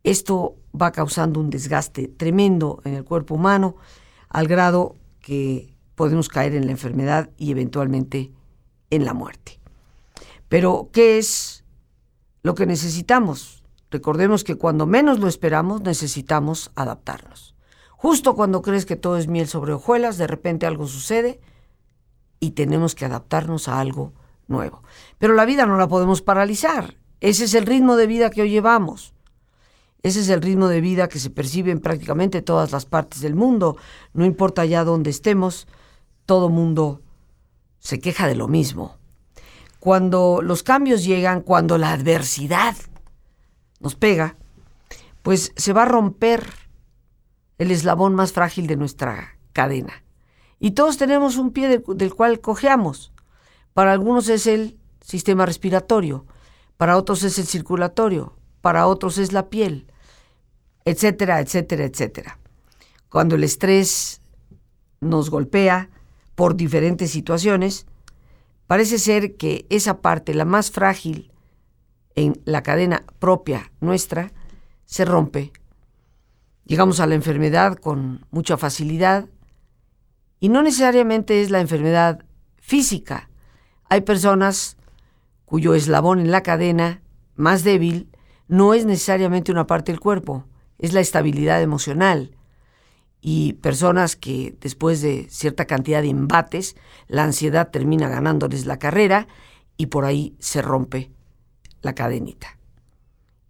esto 0.03 0.55
va 0.79 0.91
causando 0.91 1.39
un 1.39 1.49
desgaste 1.49 2.07
tremendo 2.07 2.81
en 2.85 2.93
el 2.93 3.03
cuerpo 3.03 3.35
humano 3.35 3.75
al 4.29 4.47
grado 4.47 4.95
que 5.19 5.73
podemos 5.95 6.29
caer 6.29 6.55
en 6.55 6.65
la 6.65 6.71
enfermedad 6.71 7.29
y 7.37 7.51
eventualmente 7.51 8.31
en 8.89 9.03
la 9.03 9.13
muerte. 9.13 9.59
Pero, 10.47 10.89
¿qué 10.93 11.17
es 11.17 11.65
lo 12.41 12.55
que 12.55 12.65
necesitamos? 12.65 13.63
Recordemos 13.91 14.43
que 14.43 14.55
cuando 14.55 14.85
menos 14.85 15.19
lo 15.19 15.27
esperamos 15.27 15.81
necesitamos 15.81 16.71
adaptarnos. 16.75 17.55
Justo 17.91 18.35
cuando 18.35 18.61
crees 18.61 18.85
que 18.85 18.95
todo 18.95 19.17
es 19.17 19.27
miel 19.27 19.47
sobre 19.47 19.73
hojuelas, 19.73 20.17
de 20.17 20.27
repente 20.27 20.65
algo 20.65 20.87
sucede 20.87 21.41
y 22.39 22.51
tenemos 22.51 22.95
que 22.95 23.05
adaptarnos 23.05 23.67
a 23.67 23.79
algo 23.79 24.13
nuevo. 24.47 24.83
Pero 25.17 25.33
la 25.33 25.45
vida 25.45 25.65
no 25.65 25.77
la 25.77 25.87
podemos 25.87 26.21
paralizar. 26.21 26.95
Ese 27.21 27.45
es 27.45 27.53
el 27.53 27.65
ritmo 27.65 27.95
de 27.95 28.07
vida 28.07 28.29
que 28.29 28.41
hoy 28.41 28.49
llevamos. 28.49 29.13
Ese 30.01 30.21
es 30.21 30.29
el 30.29 30.41
ritmo 30.41 30.67
de 30.69 30.79
vida 30.79 31.09
que 31.09 31.19
se 31.19 31.29
percibe 31.29 31.71
en 31.71 31.81
prácticamente 31.81 32.41
todas 32.41 32.71
las 32.71 32.85
partes 32.85 33.21
del 33.21 33.35
mundo. 33.35 33.75
No 34.13 34.25
importa 34.25 34.63
ya 34.65 34.85
dónde 34.85 35.09
estemos, 35.09 35.67
todo 36.25 36.49
mundo 36.49 37.01
se 37.79 37.99
queja 37.99 38.27
de 38.27 38.35
lo 38.35 38.47
mismo. 38.47 38.97
Cuando 39.79 40.41
los 40.41 40.63
cambios 40.63 41.03
llegan, 41.03 41.41
cuando 41.41 41.77
la 41.77 41.91
adversidad 41.91 42.75
nos 43.79 43.95
pega, 43.95 44.37
pues 45.21 45.51
se 45.55 45.73
va 45.73 45.83
a 45.83 45.85
romper 45.85 46.45
el 47.57 47.71
eslabón 47.71 48.15
más 48.15 48.31
frágil 48.31 48.67
de 48.67 48.77
nuestra 48.77 49.37
cadena. 49.51 50.03
Y 50.59 50.71
todos 50.71 50.97
tenemos 50.97 51.37
un 51.37 51.51
pie 51.51 51.81
del, 51.87 52.13
cual 52.13 52.41
cojeamos. 52.41 53.13
Para 53.73 53.93
algunos 53.93 54.27
es 54.27 54.45
el 54.45 54.77
sistema 54.99 55.45
respiratorio, 55.45 56.25
para 56.77 56.97
otros 56.97 57.23
es 57.23 57.39
el 57.39 57.45
circulatorio, 57.45 58.35
para 58.61 58.87
otros 58.87 59.17
es 59.17 59.31
la 59.31 59.49
piel, 59.49 59.87
etcétera, 60.83 61.39
etcétera, 61.39 61.85
etcétera. 61.85 62.39
Cuando 63.09 63.35
el 63.35 63.43
estrés 63.43 64.21
nos 64.99 65.29
golpea 65.29 65.89
por 66.35 66.55
diferentes 66.55 67.11
situaciones, 67.11 67.85
parece 68.67 68.99
ser 68.99 69.37
que 69.37 69.65
esa 69.69 70.01
parte, 70.01 70.33
la 70.33 70.45
más 70.45 70.71
frágil 70.71 71.31
en 72.15 72.41
la 72.43 72.63
cadena 72.63 73.05
propia 73.19 73.71
nuestra, 73.79 74.33
se 74.85 75.05
rompe. 75.05 75.53
Llegamos 76.65 76.99
a 76.99 77.07
la 77.07 77.15
enfermedad 77.15 77.77
con 77.77 78.25
mucha 78.29 78.57
facilidad 78.57 79.27
y 80.39 80.49
no 80.49 80.63
necesariamente 80.63 81.41
es 81.41 81.49
la 81.49 81.59
enfermedad 81.59 82.23
física. 82.57 83.29
Hay 83.89 84.01
personas 84.01 84.77
cuyo 85.45 85.73
eslabón 85.73 86.19
en 86.19 86.31
la 86.31 86.43
cadena 86.43 87.01
más 87.35 87.63
débil 87.63 88.09
no 88.47 88.73
es 88.73 88.85
necesariamente 88.85 89.51
una 89.51 89.67
parte 89.67 89.91
del 89.91 89.99
cuerpo, 89.99 90.45
es 90.77 90.93
la 90.93 91.01
estabilidad 91.01 91.61
emocional. 91.61 92.35
Y 93.21 93.53
personas 93.53 94.15
que 94.15 94.55
después 94.61 95.01
de 95.01 95.27
cierta 95.29 95.65
cantidad 95.65 96.01
de 96.01 96.09
embates, 96.09 96.75
la 97.07 97.23
ansiedad 97.23 97.69
termina 97.69 98.07
ganándoles 98.07 98.65
la 98.65 98.79
carrera 98.79 99.27
y 99.75 99.87
por 99.87 100.05
ahí 100.05 100.35
se 100.39 100.61
rompe 100.61 101.11
la 101.81 101.93
cadenita. 101.93 102.57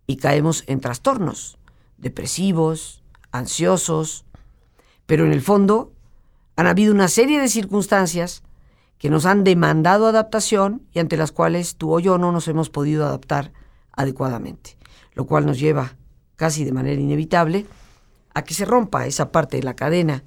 Y 0.07 0.17
caemos 0.17 0.63
en 0.67 0.79
trastornos 0.79 1.59
depresivos, 1.97 3.03
ansiosos, 3.31 4.25
pero 5.05 5.25
en 5.25 5.33
el 5.33 5.41
fondo 5.41 5.93
han 6.59 6.67
habido 6.67 6.93
una 6.93 7.07
serie 7.07 7.39
de 7.39 7.47
circunstancias 7.47 8.43
que 8.97 9.09
nos 9.09 9.25
han 9.25 9.43
demandado 9.43 10.07
adaptación 10.07 10.81
y 10.91 10.99
ante 10.99 11.17
las 11.17 11.31
cuales 11.31 11.75
tú 11.75 11.93
o 11.93 11.99
yo 11.99 12.17
no 12.17 12.31
nos 12.31 12.47
hemos 12.47 12.69
podido 12.69 13.05
adaptar 13.05 13.53
adecuadamente 13.93 14.79
lo 15.19 15.25
cual 15.25 15.45
nos 15.45 15.59
lleva 15.59 15.97
casi 16.37 16.63
de 16.63 16.71
manera 16.71 17.01
inevitable 17.01 17.65
a 18.33 18.43
que 18.45 18.53
se 18.53 18.63
rompa 18.63 19.05
esa 19.05 19.33
parte 19.33 19.57
de 19.57 19.63
la 19.63 19.75
cadena. 19.75 20.23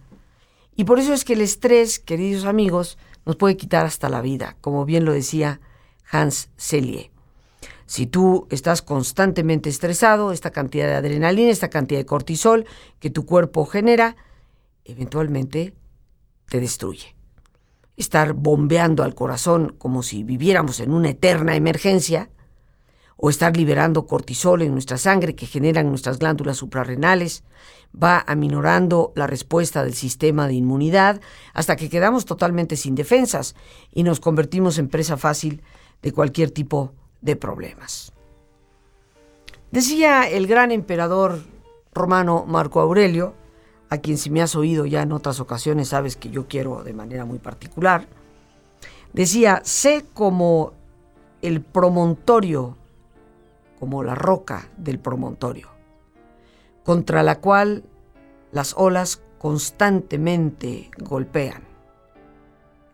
Y 0.76 0.84
por 0.84 0.98
eso 0.98 1.14
es 1.14 1.24
que 1.24 1.32
el 1.32 1.40
estrés, 1.40 1.98
queridos 1.98 2.44
amigos, 2.44 2.98
nos 3.24 3.36
puede 3.36 3.56
quitar 3.56 3.86
hasta 3.86 4.10
la 4.10 4.20
vida, 4.20 4.54
como 4.60 4.84
bien 4.84 5.06
lo 5.06 5.14
decía 5.14 5.62
Hans 6.10 6.50
Selye. 6.58 7.10
Si 7.86 8.06
tú 8.06 8.46
estás 8.50 8.82
constantemente 8.82 9.70
estresado, 9.70 10.30
esta 10.30 10.50
cantidad 10.50 10.88
de 10.88 10.94
adrenalina, 10.94 11.50
esta 11.50 11.70
cantidad 11.70 12.00
de 12.00 12.04
cortisol 12.04 12.66
que 13.00 13.08
tu 13.08 13.24
cuerpo 13.24 13.64
genera, 13.64 14.16
eventualmente 14.84 15.72
te 16.48 16.60
destruye. 16.60 17.14
Estar 17.96 18.32
bombeando 18.32 19.02
al 19.02 19.14
corazón 19.14 19.74
como 19.78 20.02
si 20.02 20.24
viviéramos 20.24 20.80
en 20.80 20.92
una 20.92 21.10
eterna 21.10 21.56
emergencia, 21.56 22.30
o 23.24 23.30
estar 23.30 23.56
liberando 23.56 24.08
cortisol 24.08 24.62
en 24.62 24.72
nuestra 24.72 24.98
sangre 24.98 25.36
que 25.36 25.46
generan 25.46 25.88
nuestras 25.88 26.18
glándulas 26.18 26.56
suprarrenales, 26.56 27.44
va 27.94 28.24
aminorando 28.26 29.12
la 29.14 29.28
respuesta 29.28 29.84
del 29.84 29.94
sistema 29.94 30.48
de 30.48 30.54
inmunidad 30.54 31.20
hasta 31.54 31.76
que 31.76 31.88
quedamos 31.88 32.24
totalmente 32.24 32.76
sin 32.76 32.96
defensas 32.96 33.54
y 33.92 34.02
nos 34.02 34.18
convertimos 34.18 34.76
en 34.78 34.88
presa 34.88 35.16
fácil 35.16 35.62
de 36.02 36.10
cualquier 36.10 36.50
tipo 36.50 36.94
de 37.20 37.36
problemas. 37.36 38.12
Decía 39.70 40.28
el 40.28 40.48
gran 40.48 40.72
emperador 40.72 41.44
romano 41.94 42.44
Marco 42.48 42.80
Aurelio, 42.80 43.34
a 43.92 43.98
quien 43.98 44.16
si 44.16 44.30
me 44.30 44.40
has 44.40 44.56
oído 44.56 44.86
ya 44.86 45.02
en 45.02 45.12
otras 45.12 45.38
ocasiones 45.38 45.88
sabes 45.88 46.16
que 46.16 46.30
yo 46.30 46.48
quiero 46.48 46.82
de 46.82 46.94
manera 46.94 47.26
muy 47.26 47.38
particular, 47.38 48.06
decía, 49.12 49.60
sé 49.64 50.06
como 50.14 50.72
el 51.42 51.60
promontorio 51.60 52.78
como 53.78 54.02
la 54.02 54.14
roca 54.14 54.70
del 54.78 54.98
promontorio, 54.98 55.68
contra 56.84 57.22
la 57.22 57.40
cual 57.40 57.84
las 58.50 58.72
olas 58.78 59.20
constantemente 59.38 60.90
golpean. 60.96 61.64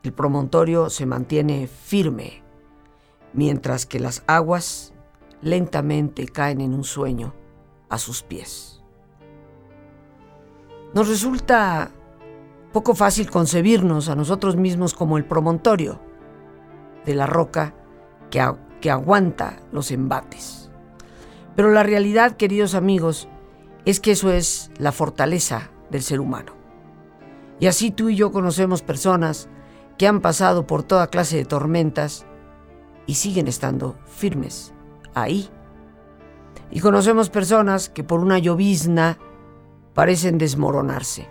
El 0.02 0.12
promontorio 0.12 0.90
se 0.90 1.06
mantiene 1.06 1.68
firme, 1.68 2.42
mientras 3.32 3.86
que 3.86 4.00
las 4.00 4.24
aguas 4.26 4.92
lentamente 5.42 6.26
caen 6.26 6.60
en 6.60 6.74
un 6.74 6.82
sueño 6.82 7.34
a 7.88 7.98
sus 7.98 8.24
pies. 8.24 8.77
Nos 10.94 11.08
resulta 11.08 11.90
poco 12.72 12.94
fácil 12.94 13.30
concebirnos 13.30 14.08
a 14.08 14.14
nosotros 14.14 14.56
mismos 14.56 14.94
como 14.94 15.18
el 15.18 15.24
promontorio 15.24 16.00
de 17.04 17.14
la 17.14 17.26
roca 17.26 17.74
que, 18.30 18.90
aguanta 18.90 19.58
los 19.72 19.90
embates. 19.90 20.70
Pero 21.56 21.72
la 21.72 21.82
realidad, 21.82 22.36
queridos 22.36 22.74
amigos, 22.74 23.28
es 23.84 24.00
que 24.00 24.12
eso 24.12 24.30
es 24.30 24.70
la 24.78 24.92
fortaleza 24.92 25.70
del 25.90 26.02
ser 26.02 26.20
humano. 26.20 26.52
Y 27.60 27.66
así 27.66 27.90
tú 27.90 28.08
y 28.08 28.16
yo 28.16 28.30
conocemos 28.30 28.82
personas 28.82 29.48
que 29.98 30.06
han 30.06 30.20
pasado 30.20 30.66
por 30.66 30.84
toda 30.84 31.08
clase 31.08 31.36
de 31.36 31.44
tormentas 31.44 32.24
y 33.06 33.14
siguen 33.14 33.48
estando 33.48 33.98
firmes 34.06 34.72
ahí. 35.14 35.48
Y 36.70 36.80
conocemos 36.80 37.30
personas 37.30 37.88
que 37.88 38.04
por 38.04 38.20
una 38.20 38.38
llovizna 38.38 39.18
parecen 39.94 40.38
desmoronarse. 40.38 41.28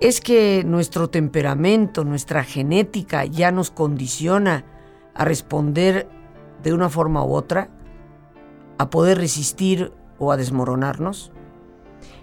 Es 0.00 0.20
que 0.20 0.64
nuestro 0.66 1.08
temperamento, 1.08 2.04
nuestra 2.04 2.44
genética 2.44 3.24
ya 3.24 3.52
nos 3.52 3.70
condiciona 3.70 4.64
a 5.14 5.24
responder 5.24 6.08
de 6.62 6.72
una 6.72 6.88
forma 6.88 7.24
u 7.24 7.34
otra, 7.34 7.70
a 8.78 8.90
poder 8.90 9.18
resistir 9.18 9.92
o 10.18 10.32
a 10.32 10.36
desmoronarnos. 10.36 11.32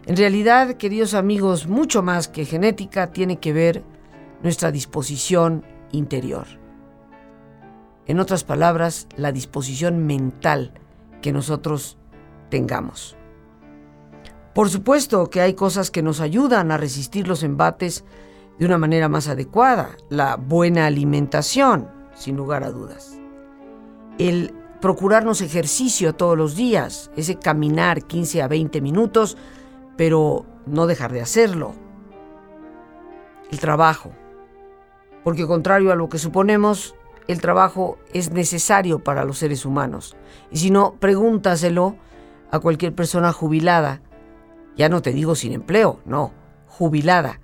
En 0.06 0.18
realidad, 0.18 0.76
queridos 0.76 1.14
amigos, 1.14 1.68
mucho 1.68 2.02
más 2.02 2.28
que 2.28 2.46
genética 2.46 3.12
tiene 3.12 3.38
que 3.38 3.54
ver 3.54 3.84
nuestra 4.44 4.72
disposición 4.72 5.64
interior. 5.92 6.48
En 8.08 8.20
otras 8.20 8.44
palabras, 8.44 9.08
la 9.16 9.32
disposición 9.32 10.06
mental 10.06 10.74
que 11.22 11.32
nosotros 11.32 11.98
tengamos. 12.50 13.16
Por 14.54 14.70
supuesto 14.70 15.30
que 15.30 15.42
hay 15.42 15.54
cosas 15.54 15.92
que 15.92 16.04
nos 16.04 16.20
ayudan 16.20 16.72
a 16.72 16.78
resistir 16.78 17.28
los 17.28 17.44
embates 17.44 18.04
de 18.60 18.66
una 18.66 18.78
manera 18.78 19.08
más 19.08 19.30
adecuada. 19.30 19.96
La 20.10 20.36
buena 20.36 20.86
alimentación, 20.86 21.90
sin 22.16 22.36
lugar 22.36 22.64
a 22.64 22.72
dudas. 22.72 23.18
El 24.18 24.54
procurarnos 24.82 25.42
ejercicio 25.42 26.14
todos 26.14 26.38
los 26.38 26.56
días, 26.56 27.12
ese 27.16 27.36
caminar 27.36 28.04
15 28.04 28.42
a 28.42 28.48
20 28.48 28.82
minutos, 28.82 29.38
pero 29.96 30.46
no 30.66 30.86
dejar 30.86 31.14
de 31.14 31.22
hacerlo. 31.22 31.74
El 33.52 33.60
trabajo, 33.60 34.12
porque 35.24 35.48
contrario 35.48 35.92
a 35.92 35.96
lo 35.96 36.10
que 36.10 36.18
suponemos, 36.18 36.96
el 37.28 37.40
trabajo 37.40 37.98
es 38.14 38.32
necesario 38.32 39.00
para 39.00 39.24
los 39.24 39.38
seres 39.38 39.66
humanos. 39.66 40.18
Y 40.52 40.58
si 40.58 40.72
no, 40.72 40.96
pregúntaselo 41.00 41.96
a 42.50 42.60
cualquier 42.60 42.94
persona 42.94 43.32
jubilada, 43.32 44.02
ya 44.82 44.90
no 44.90 45.04
te 45.04 45.14
digo 45.14 45.36
sin 45.36 45.54
empleo, 45.54 46.00
no, 46.06 46.34
jubilada, 46.66 47.40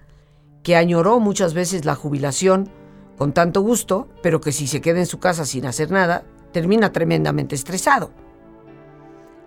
que 0.63 0.75
añoró 0.75 1.19
muchas 1.19 1.53
veces 1.53 1.85
la 1.85 1.93
jubilación 1.93 2.67
con 3.15 3.31
tanto 3.31 3.61
gusto, 3.61 4.07
pero 4.23 4.41
que 4.41 4.51
si 4.51 4.65
se 4.65 4.81
queda 4.81 4.97
en 4.97 5.05
su 5.05 5.19
casa 5.19 5.45
sin 5.45 5.67
hacer 5.67 5.91
nada, 5.91 6.23
termina 6.51 6.91
tremendamente 6.91 7.53
estresado. 7.53 8.09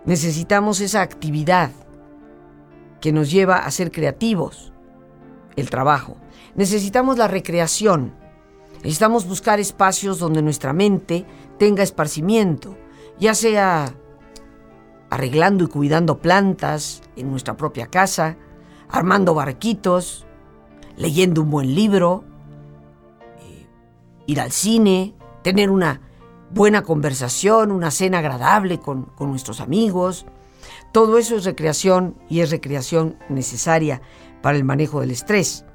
Necesitamos 0.05 0.79
esa 0.79 1.01
actividad 1.01 1.71
que 3.01 3.11
nos 3.11 3.29
lleva 3.29 3.57
a 3.57 3.71
ser 3.71 3.91
creativos, 3.91 4.71
el 5.57 5.69
trabajo. 5.69 6.15
Necesitamos 6.55 7.17
la 7.17 7.27
recreación. 7.27 8.13
Necesitamos 8.75 9.27
buscar 9.27 9.59
espacios 9.59 10.17
donde 10.17 10.41
nuestra 10.41 10.71
mente 10.71 11.25
tenga 11.59 11.83
esparcimiento, 11.83 12.77
ya 13.19 13.33
sea 13.33 13.93
arreglando 15.11 15.65
y 15.65 15.67
cuidando 15.67 16.19
plantas 16.19 17.03
en 17.17 17.29
nuestra 17.29 17.57
propia 17.57 17.87
casa, 17.87 18.37
armando 18.89 19.33
barquitos, 19.33 20.25
leyendo 20.95 21.41
un 21.41 21.51
buen 21.51 21.75
libro, 21.75 22.23
eh, 23.41 23.67
ir 24.25 24.39
al 24.39 24.51
cine, 24.51 25.13
tener 25.43 25.69
una 25.69 25.99
buena 26.49 26.81
conversación, 26.81 27.71
una 27.73 27.91
cena 27.91 28.19
agradable 28.19 28.79
con, 28.79 29.03
con 29.03 29.29
nuestros 29.29 29.59
amigos. 29.59 30.25
Todo 30.93 31.17
eso 31.17 31.35
es 31.35 31.43
recreación 31.43 32.15
y 32.29 32.39
es 32.39 32.49
recreación 32.49 33.17
necesaria 33.27 34.01
para 34.41 34.57
el 34.57 34.63
manejo 34.63 35.01
del 35.01 35.11
estrés. 35.11 35.65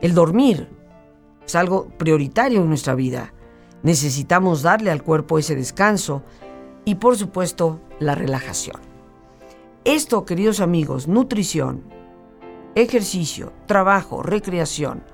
El 0.00 0.14
dormir 0.14 0.70
es 1.44 1.54
algo 1.54 1.88
prioritario 1.98 2.62
en 2.62 2.68
nuestra 2.68 2.94
vida. 2.94 3.34
Necesitamos 3.82 4.62
darle 4.62 4.90
al 4.90 5.02
cuerpo 5.02 5.38
ese 5.38 5.54
descanso 5.54 6.22
y 6.84 6.96
por 6.96 7.16
supuesto 7.16 7.80
la 7.98 8.14
relajación. 8.14 8.80
Esto, 9.84 10.24
queridos 10.24 10.60
amigos, 10.60 11.08
nutrición, 11.08 11.82
ejercicio, 12.74 13.52
trabajo, 13.66 14.22
recreación, 14.22 15.04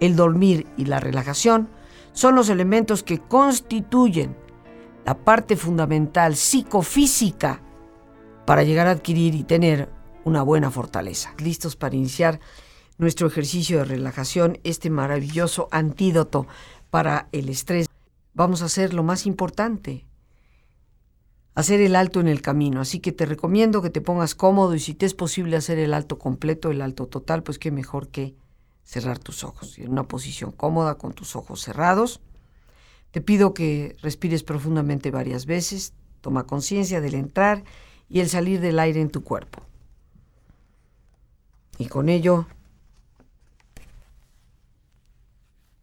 el 0.00 0.16
dormir 0.16 0.66
y 0.76 0.84
la 0.84 1.00
relajación 1.00 1.68
son 2.12 2.34
los 2.34 2.48
elementos 2.48 3.02
que 3.02 3.18
constituyen 3.18 4.36
la 5.04 5.18
parte 5.18 5.56
fundamental 5.56 6.36
psicofísica 6.36 7.60
para 8.46 8.62
llegar 8.62 8.86
a 8.86 8.92
adquirir 8.92 9.34
y 9.34 9.44
tener 9.44 9.90
una 10.24 10.42
buena 10.42 10.70
fortaleza. 10.70 11.34
Listos 11.38 11.76
para 11.76 11.94
iniciar 11.94 12.40
nuestro 12.98 13.26
ejercicio 13.26 13.78
de 13.78 13.84
relajación, 13.84 14.58
este 14.64 14.88
maravilloso 14.88 15.68
antídoto 15.70 16.46
para 16.90 17.28
el 17.32 17.48
estrés. 17.48 17.86
Vamos 18.34 18.62
a 18.62 18.66
hacer 18.66 18.94
lo 18.94 19.02
más 19.02 19.26
importante, 19.26 20.05
hacer 21.56 21.80
el 21.80 21.96
alto 21.96 22.20
en 22.20 22.28
el 22.28 22.42
camino. 22.42 22.80
Así 22.80 23.00
que 23.00 23.12
te 23.12 23.26
recomiendo 23.26 23.82
que 23.82 23.90
te 23.90 24.02
pongas 24.02 24.34
cómodo 24.34 24.74
y 24.74 24.78
si 24.78 24.94
te 24.94 25.06
es 25.06 25.14
posible 25.14 25.56
hacer 25.56 25.78
el 25.78 25.94
alto 25.94 26.18
completo, 26.18 26.70
el 26.70 26.82
alto 26.82 27.06
total, 27.06 27.42
pues 27.42 27.58
qué 27.58 27.72
mejor 27.72 28.08
que 28.08 28.36
cerrar 28.84 29.18
tus 29.18 29.42
ojos. 29.42 29.78
En 29.78 29.90
una 29.90 30.06
posición 30.06 30.52
cómoda 30.52 30.98
con 30.98 31.14
tus 31.14 31.34
ojos 31.34 31.62
cerrados. 31.62 32.20
Te 33.10 33.22
pido 33.22 33.54
que 33.54 33.96
respires 34.02 34.42
profundamente 34.42 35.10
varias 35.10 35.46
veces. 35.46 35.94
Toma 36.20 36.46
conciencia 36.46 37.00
del 37.00 37.14
entrar 37.14 37.64
y 38.10 38.20
el 38.20 38.28
salir 38.28 38.60
del 38.60 38.78
aire 38.78 39.00
en 39.00 39.10
tu 39.10 39.24
cuerpo. 39.24 39.62
Y 41.78 41.86
con 41.86 42.10
ello, 42.10 42.46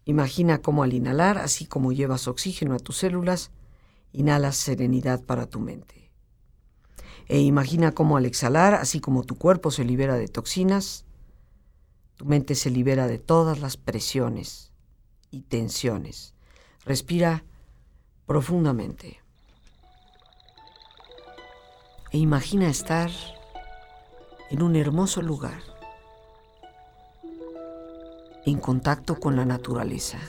imagina 0.05 0.61
cómo 0.61 0.83
al 0.83 0.93
inhalar, 0.93 1.39
así 1.39 1.65
como 1.65 1.91
llevas 1.91 2.27
oxígeno 2.27 2.75
a 2.75 2.79
tus 2.79 2.97
células, 2.97 3.49
inhalas 4.13 4.55
serenidad 4.55 5.23
para 5.25 5.47
tu 5.47 5.59
mente. 5.59 6.11
E 7.27 7.39
imagina 7.39 7.93
cómo 7.93 8.17
al 8.17 8.25
exhalar, 8.25 8.75
así 8.75 8.99
como 8.99 9.23
tu 9.23 9.37
cuerpo 9.37 9.71
se 9.71 9.83
libera 9.83 10.15
de 10.15 10.27
toxinas, 10.27 11.05
tu 12.15 12.25
mente 12.25 12.55
se 12.55 12.69
libera 12.69 13.07
de 13.07 13.17
todas 13.17 13.59
las 13.59 13.75
presiones 13.75 14.71
y 15.31 15.41
tensiones. 15.41 16.33
Respira 16.85 17.43
profundamente. 18.25 19.19
E 22.11 22.19
imagina 22.19 22.69
estar 22.69 23.09
en 24.51 24.61
un 24.61 24.75
hermoso 24.75 25.21
lugar, 25.23 25.63
en 28.45 28.59
contacto 28.59 29.19
con 29.19 29.35
la 29.35 29.45
naturaleza. 29.45 30.19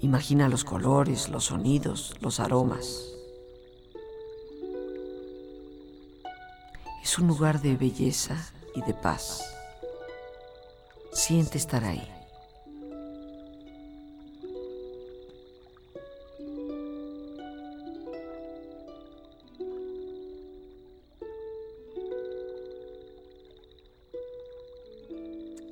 Imagina 0.00 0.48
los 0.48 0.64
colores, 0.64 1.28
los 1.28 1.44
sonidos, 1.44 2.14
los 2.20 2.40
aromas. 2.40 3.04
Es 7.02 7.18
un 7.18 7.28
lugar 7.28 7.60
de 7.62 7.76
belleza 7.76 8.36
y 8.74 8.82
de 8.82 8.94
paz 8.94 9.42
siente 11.16 11.56
estar 11.58 11.82
ahí. 11.84 12.06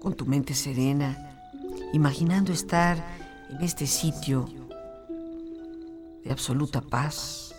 Con 0.00 0.14
tu 0.14 0.26
mente 0.26 0.54
serena, 0.54 1.40
imaginando 1.92 2.52
estar 2.52 3.23
en 3.54 3.62
este 3.62 3.86
sitio 3.86 4.46
de 6.24 6.30
absoluta 6.30 6.80
paz, 6.80 7.54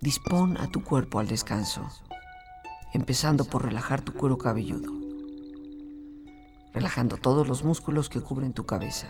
dispón 0.00 0.56
a 0.58 0.68
tu 0.68 0.82
cuerpo 0.84 1.18
al 1.18 1.28
descanso, 1.28 1.88
empezando 2.92 3.44
por 3.44 3.64
relajar 3.64 4.02
tu 4.02 4.12
cuero 4.12 4.36
cabelludo 4.36 5.00
relajando 6.72 7.16
todos 7.16 7.48
los 7.48 7.64
músculos 7.64 8.08
que 8.08 8.20
cubren 8.20 8.52
tu 8.52 8.64
cabeza. 8.64 9.08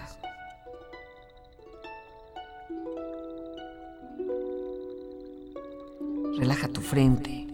Relaja 6.36 6.68
tu 6.68 6.80
frente, 6.80 7.46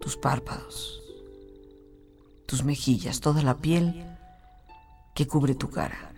tus 0.00 0.16
párpados, 0.18 1.01
tus 2.52 2.64
mejillas, 2.64 3.20
toda 3.20 3.40
la 3.40 3.56
piel 3.56 4.04
que 5.14 5.26
cubre 5.26 5.54
tu 5.54 5.70
cara. 5.70 6.12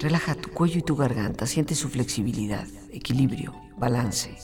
Relaja 0.00 0.34
tu 0.34 0.50
cuello 0.50 0.80
y 0.80 0.82
tu 0.82 0.96
garganta, 0.96 1.46
siente 1.46 1.76
su 1.76 1.88
flexibilidad, 1.88 2.66
equilibrio, 2.90 3.54
balance. 3.76 4.36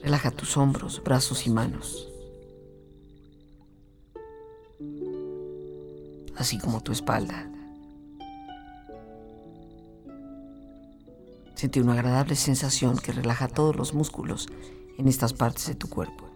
Relaja 0.00 0.30
tus 0.30 0.56
hombros, 0.56 1.02
brazos 1.02 1.44
y 1.48 1.50
manos. 1.50 2.11
Así 6.42 6.58
como 6.58 6.80
tu 6.80 6.90
espalda. 6.90 7.48
Siente 11.54 11.80
una 11.80 11.92
agradable 11.92 12.34
sensación 12.34 12.98
que 12.98 13.12
relaja 13.12 13.46
todos 13.46 13.76
los 13.76 13.94
músculos 13.94 14.48
en 14.98 15.06
estas 15.06 15.34
partes 15.34 15.68
de 15.68 15.76
tu 15.76 15.88
cuerpo. 15.88 16.28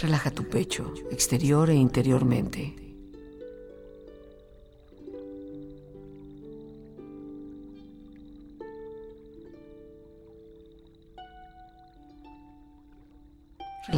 Relaja 0.00 0.32
tu 0.32 0.48
pecho, 0.48 0.92
exterior 1.12 1.70
e 1.70 1.76
interiormente. 1.76 2.85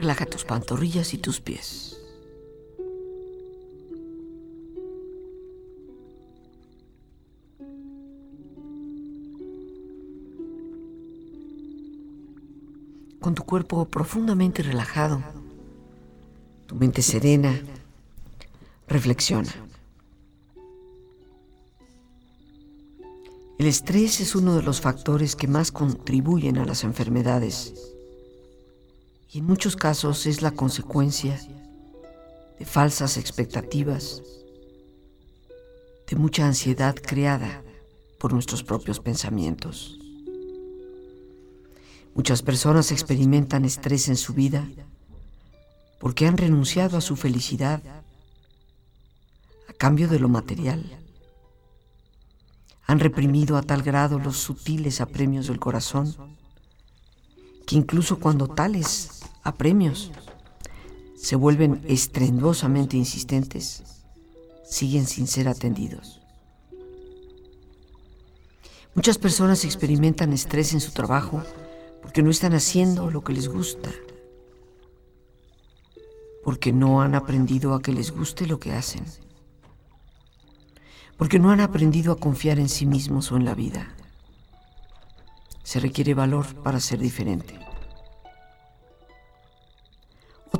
Relaja 0.00 0.24
tus 0.24 0.46
pantorrillas 0.46 1.12
y 1.12 1.18
tus 1.18 1.42
pies. 1.42 2.00
Con 13.20 13.34
tu 13.34 13.42
cuerpo 13.42 13.84
profundamente 13.84 14.62
relajado, 14.62 15.22
tu 16.66 16.76
mente 16.76 17.02
serena, 17.02 17.60
reflexiona. 18.88 19.52
El 23.58 23.66
estrés 23.66 24.22
es 24.22 24.34
uno 24.34 24.56
de 24.56 24.62
los 24.62 24.80
factores 24.80 25.36
que 25.36 25.46
más 25.46 25.70
contribuyen 25.70 26.56
a 26.56 26.64
las 26.64 26.84
enfermedades 26.84 27.74
y 29.32 29.38
en 29.38 29.46
muchos 29.46 29.76
casos 29.76 30.26
es 30.26 30.42
la 30.42 30.50
consecuencia 30.50 31.40
de 32.58 32.64
falsas 32.64 33.16
expectativas, 33.16 34.22
de 36.08 36.16
mucha 36.16 36.46
ansiedad 36.46 36.96
creada 36.96 37.62
por 38.18 38.32
nuestros 38.32 38.64
propios 38.64 38.98
pensamientos. 38.98 39.98
Muchas 42.14 42.42
personas 42.42 42.90
experimentan 42.90 43.64
estrés 43.64 44.08
en 44.08 44.16
su 44.16 44.34
vida 44.34 44.68
porque 46.00 46.26
han 46.26 46.36
renunciado 46.36 46.98
a 46.98 47.00
su 47.00 47.14
felicidad 47.14 47.82
a 49.68 49.72
cambio 49.74 50.08
de 50.08 50.18
lo 50.18 50.28
material. 50.28 50.98
Han 52.84 52.98
reprimido 52.98 53.56
a 53.56 53.62
tal 53.62 53.82
grado 53.82 54.18
los 54.18 54.38
sutiles 54.38 55.00
apremios 55.00 55.46
del 55.46 55.60
corazón 55.60 56.16
que 57.64 57.76
incluso 57.76 58.18
cuando 58.18 58.48
tales 58.48 59.19
apremios 59.42 60.10
se 61.16 61.36
vuelven 61.36 61.82
estrendosamente 61.86 62.96
insistentes, 62.96 63.82
siguen 64.64 65.06
sin 65.06 65.26
ser 65.26 65.48
atendidos. 65.48 66.20
Muchas 68.94 69.18
personas 69.18 69.64
experimentan 69.64 70.32
estrés 70.32 70.72
en 70.72 70.80
su 70.80 70.92
trabajo 70.92 71.42
porque 72.02 72.22
no 72.22 72.30
están 72.30 72.54
haciendo 72.54 73.10
lo 73.10 73.22
que 73.22 73.32
les 73.32 73.48
gusta 73.48 73.90
porque 76.44 76.72
no 76.72 77.02
han 77.02 77.14
aprendido 77.14 77.74
a 77.74 77.82
que 77.82 77.92
les 77.92 78.10
guste 78.10 78.46
lo 78.46 78.58
que 78.58 78.72
hacen, 78.72 79.04
porque 81.16 81.38
no 81.38 81.50
han 81.50 81.60
aprendido 81.60 82.12
a 82.12 82.18
confiar 82.18 82.58
en 82.58 82.68
sí 82.68 82.86
mismos 82.86 83.30
o 83.30 83.36
en 83.36 83.44
la 83.44 83.54
vida. 83.54 83.94
Se 85.62 85.80
requiere 85.80 86.14
valor 86.14 86.46
para 86.62 86.80
ser 86.80 86.98
diferente. 86.98 87.58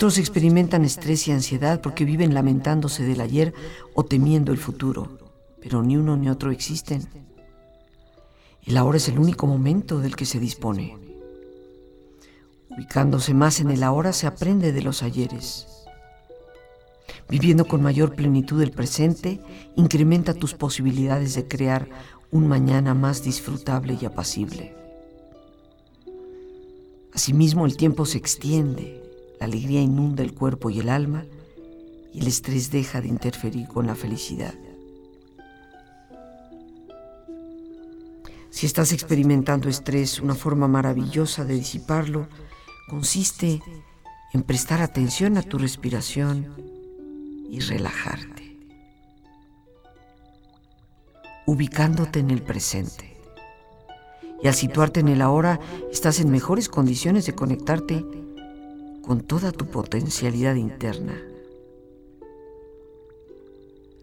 Otros 0.01 0.17
experimentan 0.17 0.87
estrés 0.87 1.29
y 1.29 1.31
ansiedad 1.31 1.83
porque 1.83 2.07
viven 2.07 2.33
lamentándose 2.33 3.03
del 3.03 3.21
ayer 3.21 3.53
o 3.93 4.03
temiendo 4.03 4.51
el 4.51 4.57
futuro, 4.57 5.19
pero 5.61 5.83
ni 5.83 5.99
uno 5.99 6.17
ni 6.17 6.31
otro 6.31 6.51
existen. 6.53 7.07
El 8.65 8.79
ahora 8.79 8.97
es 8.97 9.11
el 9.11 9.19
único 9.19 9.47
momento 9.47 9.99
del 9.99 10.17
que 10.17 10.25
se 10.25 10.41
dispone. 10.41 10.97
Ubicándose 12.71 13.35
más 13.35 13.61
en 13.61 13.71
el 13.71 13.83
ahora 13.83 14.15
se 14.15 14.27
aprende 14.27 14.73
de 14.73 14.81
los 14.81 15.03
ayeres. 15.03 15.67
Viviendo 17.29 17.67
con 17.67 17.83
mayor 17.83 18.15
plenitud 18.15 18.63
el 18.63 18.71
presente, 18.71 19.43
incrementa 19.77 20.33
tus 20.33 20.55
posibilidades 20.55 21.35
de 21.35 21.47
crear 21.47 21.91
un 22.31 22.49
mañana 22.49 22.95
más 22.95 23.23
disfrutable 23.23 23.99
y 24.01 24.07
apacible. 24.07 24.75
Asimismo, 27.13 27.67
el 27.67 27.77
tiempo 27.77 28.07
se 28.07 28.17
extiende, 28.17 29.10
la 29.41 29.47
alegría 29.47 29.81
inunda 29.81 30.23
el 30.23 30.35
cuerpo 30.35 30.69
y 30.69 30.81
el 30.81 30.91
alma 30.91 31.25
y 32.13 32.21
el 32.21 32.27
estrés 32.27 32.71
deja 32.71 33.01
de 33.01 33.09
interferir 33.09 33.67
con 33.69 33.87
la 33.87 33.95
felicidad. 33.95 34.55
Si 38.51 38.67
estás 38.67 38.93
experimentando 38.93 39.71
estrés, 39.71 40.21
una 40.21 40.35
forma 40.35 40.69
maravillosa 40.69 41.47
de 41.47 41.55
disiparlo 41.55 42.29
consiste 42.89 43.63
en 44.35 44.43
prestar 44.43 44.83
atención 44.83 45.39
a 45.39 45.43
tu 45.43 45.57
respiración 45.57 46.55
y 47.49 47.61
relajarte, 47.61 48.59
ubicándote 51.47 52.19
en 52.19 52.31
el 52.31 52.43
presente. 52.43 53.17
Y 54.43 54.49
al 54.49 54.55
situarte 54.55 55.01
en 55.01 55.09
el 55.09 55.23
ahora, 55.23 55.61
estás 55.91 56.21
en 56.21 56.31
mejores 56.31 56.69
condiciones 56.69 57.25
de 57.25 57.35
conectarte 57.35 58.05
con 59.03 59.21
toda 59.23 59.53
tu 59.53 59.67
potencialidad 59.67 60.55
interna. 60.55 61.21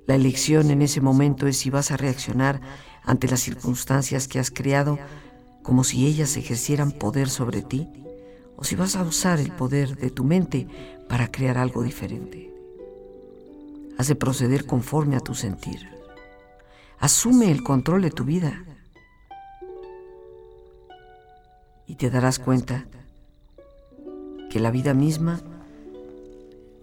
La 0.05 0.15
elección 0.15 0.71
en 0.71 0.81
ese 0.81 1.01
momento 1.01 1.47
es 1.47 1.57
si 1.57 1.69
vas 1.69 1.91
a 1.91 1.97
reaccionar 1.97 2.61
ante 3.03 3.27
las 3.27 3.41
circunstancias 3.41 4.27
que 4.27 4.39
has 4.39 4.51
creado 4.51 4.97
como 5.63 5.83
si 5.83 6.07
ellas 6.07 6.37
ejercieran 6.37 6.91
poder 6.91 7.29
sobre 7.29 7.61
ti 7.61 7.89
o 8.55 8.63
si 8.63 8.75
vas 8.75 8.95
a 8.95 9.03
usar 9.03 9.39
el 9.39 9.51
poder 9.51 9.97
de 9.97 10.09
tu 10.09 10.23
mente 10.23 10.67
para 11.09 11.29
crear 11.29 11.57
algo 11.57 11.83
diferente. 11.83 12.53
Has 13.97 14.07
de 14.07 14.15
proceder 14.15 14.65
conforme 14.65 15.15
a 15.15 15.19
tu 15.19 15.35
sentir. 15.35 15.89
Asume 16.99 17.51
el 17.51 17.63
control 17.63 18.01
de 18.01 18.11
tu 18.11 18.23
vida 18.23 18.63
y 21.85 21.95
te 21.95 22.09
darás 22.09 22.39
cuenta 22.39 22.87
que 24.49 24.59
la 24.59 24.71
vida 24.71 24.93
misma 24.93 25.41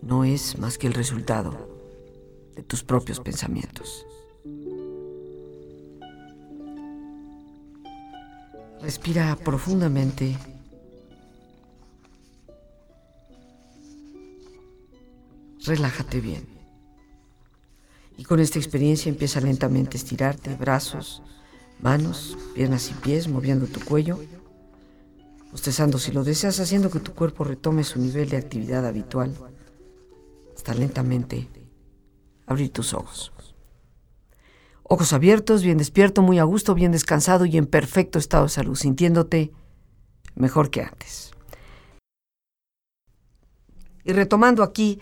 no 0.02 0.24
es 0.24 0.58
más 0.58 0.78
que 0.78 0.86
el 0.86 0.94
resultado 0.94 1.68
de 2.54 2.62
tus 2.62 2.82
propios 2.82 3.20
pensamientos. 3.20 4.06
Respira 8.80 9.36
profundamente. 9.36 10.36
relájate 15.64 16.20
bien. 16.20 16.46
Y 18.16 18.24
con 18.24 18.38
esta 18.38 18.58
experiencia 18.58 19.08
empieza 19.08 19.40
lentamente 19.40 19.96
a 19.96 20.00
estirarte, 20.00 20.54
brazos, 20.54 21.22
manos, 21.80 22.36
piernas 22.54 22.90
y 22.90 22.94
pies, 22.94 23.28
moviendo 23.28 23.66
tu 23.66 23.80
cuello, 23.80 24.20
bostezando 25.54 26.00
si 26.00 26.10
lo 26.10 26.24
deseas, 26.24 26.58
haciendo 26.58 26.90
que 26.90 26.98
tu 26.98 27.14
cuerpo 27.14 27.44
retome 27.44 27.84
su 27.84 28.00
nivel 28.00 28.28
de 28.28 28.38
actividad 28.38 28.84
habitual, 28.84 29.32
hasta 30.52 30.74
lentamente 30.74 31.48
abrir 32.44 32.72
tus 32.72 32.92
ojos. 32.92 33.32
Ojos 34.82 35.12
abiertos, 35.12 35.62
bien 35.62 35.78
despierto, 35.78 36.22
muy 36.22 36.40
a 36.40 36.42
gusto, 36.42 36.74
bien 36.74 36.90
descansado 36.90 37.46
y 37.46 37.56
en 37.56 37.66
perfecto 37.66 38.18
estado 38.18 38.46
de 38.46 38.48
salud, 38.48 38.74
sintiéndote 38.74 39.52
mejor 40.34 40.70
que 40.70 40.82
antes. 40.82 41.30
Y 44.02 44.12
retomando 44.12 44.64
aquí 44.64 45.00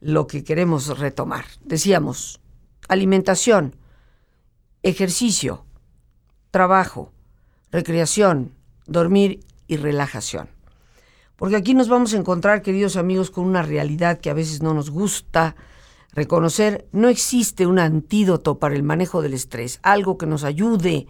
lo 0.00 0.26
que 0.26 0.44
queremos 0.44 0.98
retomar, 0.98 1.46
decíamos, 1.64 2.42
alimentación, 2.88 3.74
ejercicio, 4.82 5.64
trabajo, 6.50 7.10
recreación, 7.70 8.52
dormir 8.86 9.40
y 9.66 9.76
relajación. 9.76 10.48
Porque 11.36 11.56
aquí 11.56 11.74
nos 11.74 11.88
vamos 11.88 12.14
a 12.14 12.16
encontrar, 12.16 12.62
queridos 12.62 12.96
amigos, 12.96 13.30
con 13.30 13.44
una 13.44 13.62
realidad 13.62 14.18
que 14.18 14.30
a 14.30 14.34
veces 14.34 14.62
no 14.62 14.72
nos 14.72 14.90
gusta 14.90 15.56
reconocer. 16.12 16.86
No 16.92 17.08
existe 17.08 17.66
un 17.66 17.78
antídoto 17.78 18.58
para 18.58 18.74
el 18.74 18.82
manejo 18.82 19.20
del 19.20 19.34
estrés, 19.34 19.80
algo 19.82 20.16
que 20.16 20.26
nos 20.26 20.44
ayude 20.44 21.06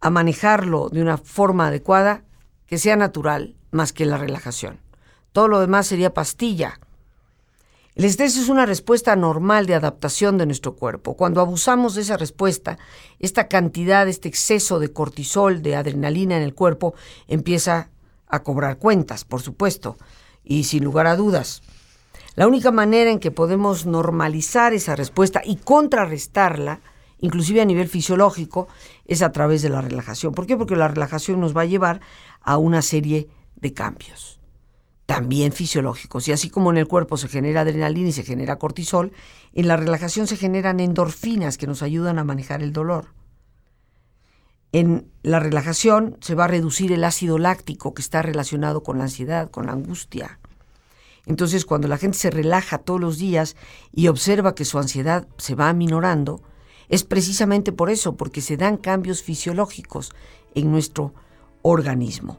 a 0.00 0.10
manejarlo 0.10 0.90
de 0.90 1.00
una 1.00 1.16
forma 1.16 1.68
adecuada, 1.68 2.24
que 2.66 2.78
sea 2.78 2.96
natural, 2.96 3.56
más 3.70 3.92
que 3.92 4.04
la 4.04 4.18
relajación. 4.18 4.80
Todo 5.32 5.48
lo 5.48 5.60
demás 5.60 5.86
sería 5.86 6.14
pastilla. 6.14 6.78
El 7.94 8.04
estrés 8.06 8.36
es 8.36 8.48
una 8.48 8.66
respuesta 8.66 9.14
normal 9.14 9.66
de 9.66 9.76
adaptación 9.76 10.36
de 10.36 10.46
nuestro 10.46 10.74
cuerpo. 10.74 11.16
Cuando 11.16 11.40
abusamos 11.40 11.94
de 11.94 12.02
esa 12.02 12.16
respuesta, 12.16 12.76
esta 13.20 13.46
cantidad, 13.46 14.08
este 14.08 14.28
exceso 14.28 14.80
de 14.80 14.92
cortisol, 14.92 15.62
de 15.62 15.76
adrenalina 15.76 16.36
en 16.36 16.42
el 16.42 16.54
cuerpo, 16.54 16.94
empieza 17.28 17.90
a 18.26 18.42
cobrar 18.42 18.78
cuentas, 18.78 19.24
por 19.24 19.42
supuesto, 19.42 19.96
y 20.42 20.64
sin 20.64 20.82
lugar 20.82 21.06
a 21.06 21.14
dudas. 21.14 21.62
La 22.34 22.48
única 22.48 22.72
manera 22.72 23.12
en 23.12 23.20
que 23.20 23.30
podemos 23.30 23.86
normalizar 23.86 24.74
esa 24.74 24.96
respuesta 24.96 25.40
y 25.44 25.54
contrarrestarla, 25.54 26.80
inclusive 27.20 27.60
a 27.60 27.64
nivel 27.64 27.86
fisiológico, 27.86 28.66
es 29.06 29.22
a 29.22 29.30
través 29.30 29.62
de 29.62 29.68
la 29.68 29.82
relajación. 29.82 30.34
¿Por 30.34 30.48
qué? 30.48 30.56
Porque 30.56 30.74
la 30.74 30.88
relajación 30.88 31.38
nos 31.38 31.56
va 31.56 31.60
a 31.60 31.66
llevar 31.66 32.00
a 32.40 32.58
una 32.58 32.82
serie 32.82 33.28
de 33.54 33.72
cambios 33.72 34.40
también 35.06 35.52
fisiológicos. 35.52 36.28
Y 36.28 36.32
así 36.32 36.50
como 36.50 36.70
en 36.70 36.78
el 36.78 36.88
cuerpo 36.88 37.16
se 37.16 37.28
genera 37.28 37.62
adrenalina 37.62 38.08
y 38.08 38.12
se 38.12 38.22
genera 38.22 38.56
cortisol, 38.56 39.12
en 39.52 39.68
la 39.68 39.76
relajación 39.76 40.26
se 40.26 40.36
generan 40.36 40.80
endorfinas 40.80 41.58
que 41.58 41.66
nos 41.66 41.82
ayudan 41.82 42.18
a 42.18 42.24
manejar 42.24 42.62
el 42.62 42.72
dolor. 42.72 43.06
En 44.72 45.08
la 45.22 45.38
relajación 45.38 46.16
se 46.20 46.34
va 46.34 46.46
a 46.46 46.48
reducir 46.48 46.90
el 46.90 47.04
ácido 47.04 47.38
láctico 47.38 47.94
que 47.94 48.02
está 48.02 48.22
relacionado 48.22 48.82
con 48.82 48.98
la 48.98 49.04
ansiedad, 49.04 49.50
con 49.50 49.66
la 49.66 49.72
angustia. 49.72 50.40
Entonces, 51.26 51.64
cuando 51.64 51.88
la 51.88 51.96
gente 51.96 52.18
se 52.18 52.30
relaja 52.30 52.78
todos 52.78 53.00
los 53.00 53.18
días 53.18 53.56
y 53.92 54.08
observa 54.08 54.54
que 54.54 54.64
su 54.64 54.78
ansiedad 54.78 55.28
se 55.38 55.54
va 55.54 55.68
aminorando, 55.68 56.42
es 56.88 57.04
precisamente 57.04 57.72
por 57.72 57.88
eso, 57.88 58.16
porque 58.16 58.40
se 58.40 58.56
dan 58.56 58.76
cambios 58.76 59.22
fisiológicos 59.22 60.12
en 60.54 60.70
nuestro 60.70 61.14
organismo. 61.62 62.38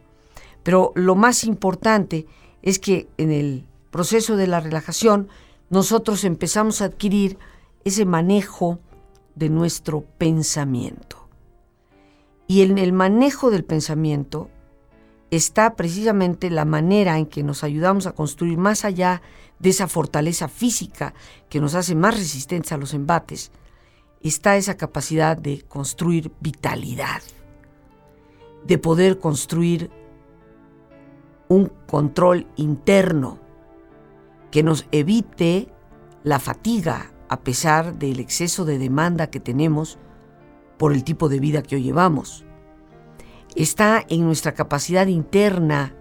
Pero 0.62 0.92
lo 0.96 1.16
más 1.16 1.44
importante 1.46 2.26
es 2.66 2.80
que 2.80 3.08
en 3.18 3.32
el 3.32 3.66
proceso 3.92 4.36
de 4.36 4.48
la 4.48 4.60
relajación 4.60 5.30
nosotros 5.70 6.26
empezamos 6.26 6.82
a 6.82 6.86
adquirir 6.86 7.38
ese 7.86 8.06
manejo 8.06 8.80
de 9.36 9.50
nuestro 9.50 10.02
pensamiento. 10.18 11.30
Y 12.48 12.64
en 12.64 12.78
el 12.78 12.92
manejo 12.92 13.52
del 13.52 13.64
pensamiento 13.64 14.50
está 15.32 15.76
precisamente 15.76 16.50
la 16.50 16.66
manera 16.66 17.18
en 17.18 17.28
que 17.28 17.44
nos 17.44 17.64
ayudamos 17.64 18.08
a 18.08 18.12
construir 18.12 18.58
más 18.58 18.84
allá 18.84 19.22
de 19.60 19.70
esa 19.70 19.88
fortaleza 19.88 20.48
física 20.48 21.14
que 21.50 21.62
nos 21.62 21.76
hace 21.76 21.96
más 21.96 22.16
resistentes 22.18 22.72
a 22.72 22.78
los 22.78 22.94
embates, 22.94 23.52
está 24.22 24.58
esa 24.58 24.76
capacidad 24.76 25.38
de 25.38 25.62
construir 25.62 26.32
vitalidad, 26.40 27.22
de 28.66 28.78
poder 28.78 29.20
construir 29.20 29.92
un 31.48 31.72
control 31.88 32.48
interno 32.56 33.40
que 34.52 34.64
nos 34.64 34.88
evite 34.92 35.70
la 36.24 36.40
fatiga 36.40 37.12
a 37.30 37.42
pesar 37.42 37.98
del 37.98 38.20
exceso 38.20 38.66
de 38.66 38.78
demanda 38.78 39.28
que 39.28 39.40
tenemos 39.40 40.00
por 40.78 40.94
el 40.94 41.04
tipo 41.04 41.30
de 41.30 41.40
vida 41.40 41.62
que 41.62 41.76
hoy 41.76 41.84
llevamos. 41.84 42.46
Está 43.56 44.04
en 44.10 44.26
nuestra 44.26 44.54
capacidad 44.54 45.08
interna 45.08 45.96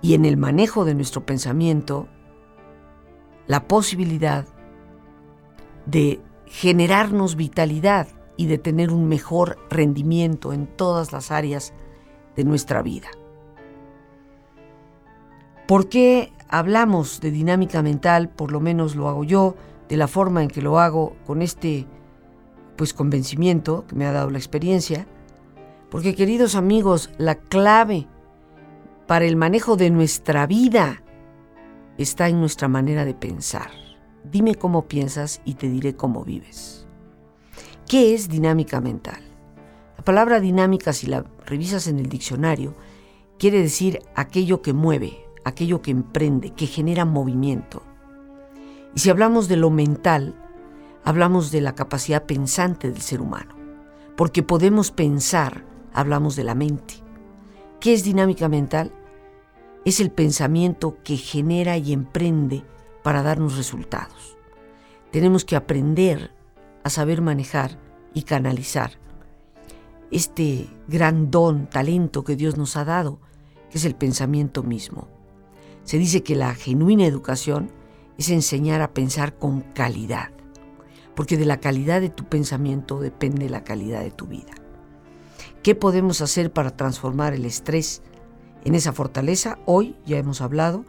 y 0.00 0.14
en 0.14 0.24
el 0.24 0.36
manejo 0.36 0.84
de 0.84 0.94
nuestro 0.94 1.24
pensamiento 1.24 2.08
la 3.46 3.66
posibilidad 3.66 4.46
de 5.86 6.20
generarnos 6.46 7.36
vitalidad 7.36 8.08
y 8.36 8.46
de 8.46 8.58
tener 8.58 8.92
un 8.92 9.08
mejor 9.08 9.58
rendimiento 9.70 10.52
en 10.52 10.66
todas 10.66 11.12
las 11.12 11.30
áreas 11.30 11.72
de 12.36 12.44
nuestra 12.44 12.82
vida. 12.82 13.08
¿Por 15.66 15.88
qué 15.88 16.32
hablamos 16.48 17.20
de 17.20 17.30
dinámica 17.30 17.82
mental? 17.82 18.28
Por 18.28 18.52
lo 18.52 18.60
menos 18.60 18.96
lo 18.96 19.08
hago 19.08 19.24
yo, 19.24 19.54
de 19.88 19.96
la 19.96 20.08
forma 20.08 20.42
en 20.42 20.48
que 20.48 20.62
lo 20.62 20.78
hago 20.78 21.16
con 21.26 21.42
este 21.42 21.86
pues 22.76 22.94
convencimiento 22.94 23.86
que 23.86 23.94
me 23.94 24.06
ha 24.06 24.12
dado 24.12 24.30
la 24.30 24.38
experiencia, 24.38 25.06
porque 25.90 26.14
queridos 26.14 26.54
amigos, 26.54 27.10
la 27.18 27.34
clave 27.36 28.08
para 29.06 29.24
el 29.24 29.36
manejo 29.36 29.76
de 29.76 29.90
nuestra 29.90 30.46
vida 30.46 31.02
está 31.98 32.28
en 32.28 32.40
nuestra 32.40 32.68
manera 32.68 33.04
de 33.04 33.14
pensar. 33.14 33.70
Dime 34.24 34.54
cómo 34.54 34.88
piensas 34.88 35.42
y 35.44 35.54
te 35.54 35.68
diré 35.68 35.94
cómo 35.94 36.24
vives. 36.24 36.86
¿Qué 37.86 38.14
es 38.14 38.28
dinámica 38.28 38.80
mental? 38.80 39.20
La 39.98 40.04
palabra 40.04 40.40
dinámica, 40.40 40.92
si 40.92 41.06
la 41.06 41.24
revisas 41.44 41.86
en 41.86 41.98
el 41.98 42.08
diccionario, 42.08 42.74
quiere 43.38 43.60
decir 43.60 44.00
aquello 44.14 44.62
que 44.62 44.72
mueve, 44.72 45.21
aquello 45.44 45.82
que 45.82 45.90
emprende, 45.90 46.50
que 46.50 46.66
genera 46.66 47.04
movimiento. 47.04 47.82
Y 48.94 49.00
si 49.00 49.10
hablamos 49.10 49.48
de 49.48 49.56
lo 49.56 49.70
mental, 49.70 50.34
hablamos 51.04 51.50
de 51.50 51.60
la 51.60 51.74
capacidad 51.74 52.24
pensante 52.24 52.90
del 52.90 53.00
ser 53.00 53.20
humano, 53.20 53.54
porque 54.16 54.42
podemos 54.42 54.90
pensar, 54.90 55.64
hablamos 55.92 56.36
de 56.36 56.44
la 56.44 56.54
mente. 56.54 56.94
¿Qué 57.80 57.94
es 57.94 58.04
dinámica 58.04 58.48
mental? 58.48 58.92
Es 59.84 59.98
el 60.00 60.10
pensamiento 60.10 60.98
que 61.02 61.16
genera 61.16 61.76
y 61.76 61.92
emprende 61.92 62.64
para 63.02 63.22
darnos 63.22 63.56
resultados. 63.56 64.36
Tenemos 65.10 65.44
que 65.44 65.56
aprender 65.56 66.30
a 66.84 66.90
saber 66.90 67.20
manejar 67.20 67.78
y 68.14 68.22
canalizar 68.22 68.92
este 70.12 70.68
gran 70.88 71.30
don, 71.30 71.68
talento 71.68 72.22
que 72.22 72.36
Dios 72.36 72.56
nos 72.56 72.76
ha 72.76 72.84
dado, 72.84 73.18
que 73.70 73.78
es 73.78 73.84
el 73.84 73.94
pensamiento 73.94 74.62
mismo. 74.62 75.08
Se 75.84 75.98
dice 75.98 76.22
que 76.22 76.36
la 76.36 76.54
genuina 76.54 77.06
educación 77.06 77.70
es 78.18 78.30
enseñar 78.30 78.82
a 78.82 78.92
pensar 78.92 79.36
con 79.36 79.60
calidad 79.60 80.30
porque 81.14 81.36
de 81.36 81.44
la 81.44 81.60
calidad 81.60 82.00
de 82.00 82.10
tu 82.10 82.24
pensamiento 82.24 83.00
depende 83.00 83.48
la 83.48 83.64
calidad 83.64 84.02
de 84.02 84.10
tu 84.10 84.26
vida. 84.26 84.52
¿Qué 85.62 85.74
podemos 85.74 86.20
hacer 86.20 86.52
para 86.52 86.76
transformar 86.76 87.34
el 87.34 87.44
estrés 87.44 88.02
en 88.64 88.74
esa 88.74 88.92
fortaleza? 88.92 89.58
Hoy 89.66 89.96
ya 90.06 90.18
hemos 90.18 90.40
hablado 90.40 90.84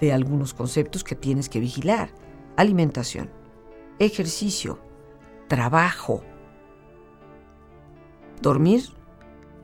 de 0.00 0.12
algunos 0.12 0.54
conceptos 0.54 1.04
que 1.04 1.14
tienes 1.14 1.48
que 1.48 1.60
vigilar. 1.60 2.10
Alimentación, 2.56 3.30
ejercicio, 3.98 4.80
trabajo, 5.48 6.22
dormir 8.42 8.82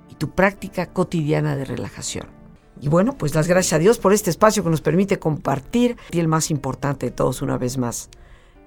y 0.08 0.14
tu 0.14 0.30
práctica 0.30 0.86
cotidiana 0.86 1.56
de 1.56 1.64
relajación. 1.64 2.43
Y 2.80 2.88
bueno, 2.88 3.16
pues 3.16 3.34
las 3.34 3.48
gracias 3.48 3.74
a 3.74 3.78
Dios 3.78 3.98
por 3.98 4.12
este 4.12 4.30
espacio 4.30 4.64
que 4.64 4.70
nos 4.70 4.80
permite 4.80 5.18
compartir 5.18 5.96
y 6.10 6.20
el 6.20 6.28
más 6.28 6.50
importante 6.50 7.06
de 7.06 7.12
todos 7.12 7.42
una 7.42 7.56
vez 7.56 7.78
más. 7.78 8.10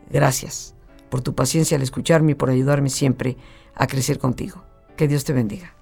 Gracias 0.10 0.74
por 1.10 1.22
tu 1.22 1.36
paciencia 1.36 1.78
al 1.78 1.84
escucharme 1.84 2.32
y 2.32 2.36
por 2.36 2.50
ayudarme 2.50 2.90
siempre 2.90 3.38
a 3.76 3.88
crecer 3.88 4.18
contigo. 4.18 4.64
Que 4.96 5.08
Dios 5.08 5.24
te 5.24 5.34
bendiga. 5.34 5.77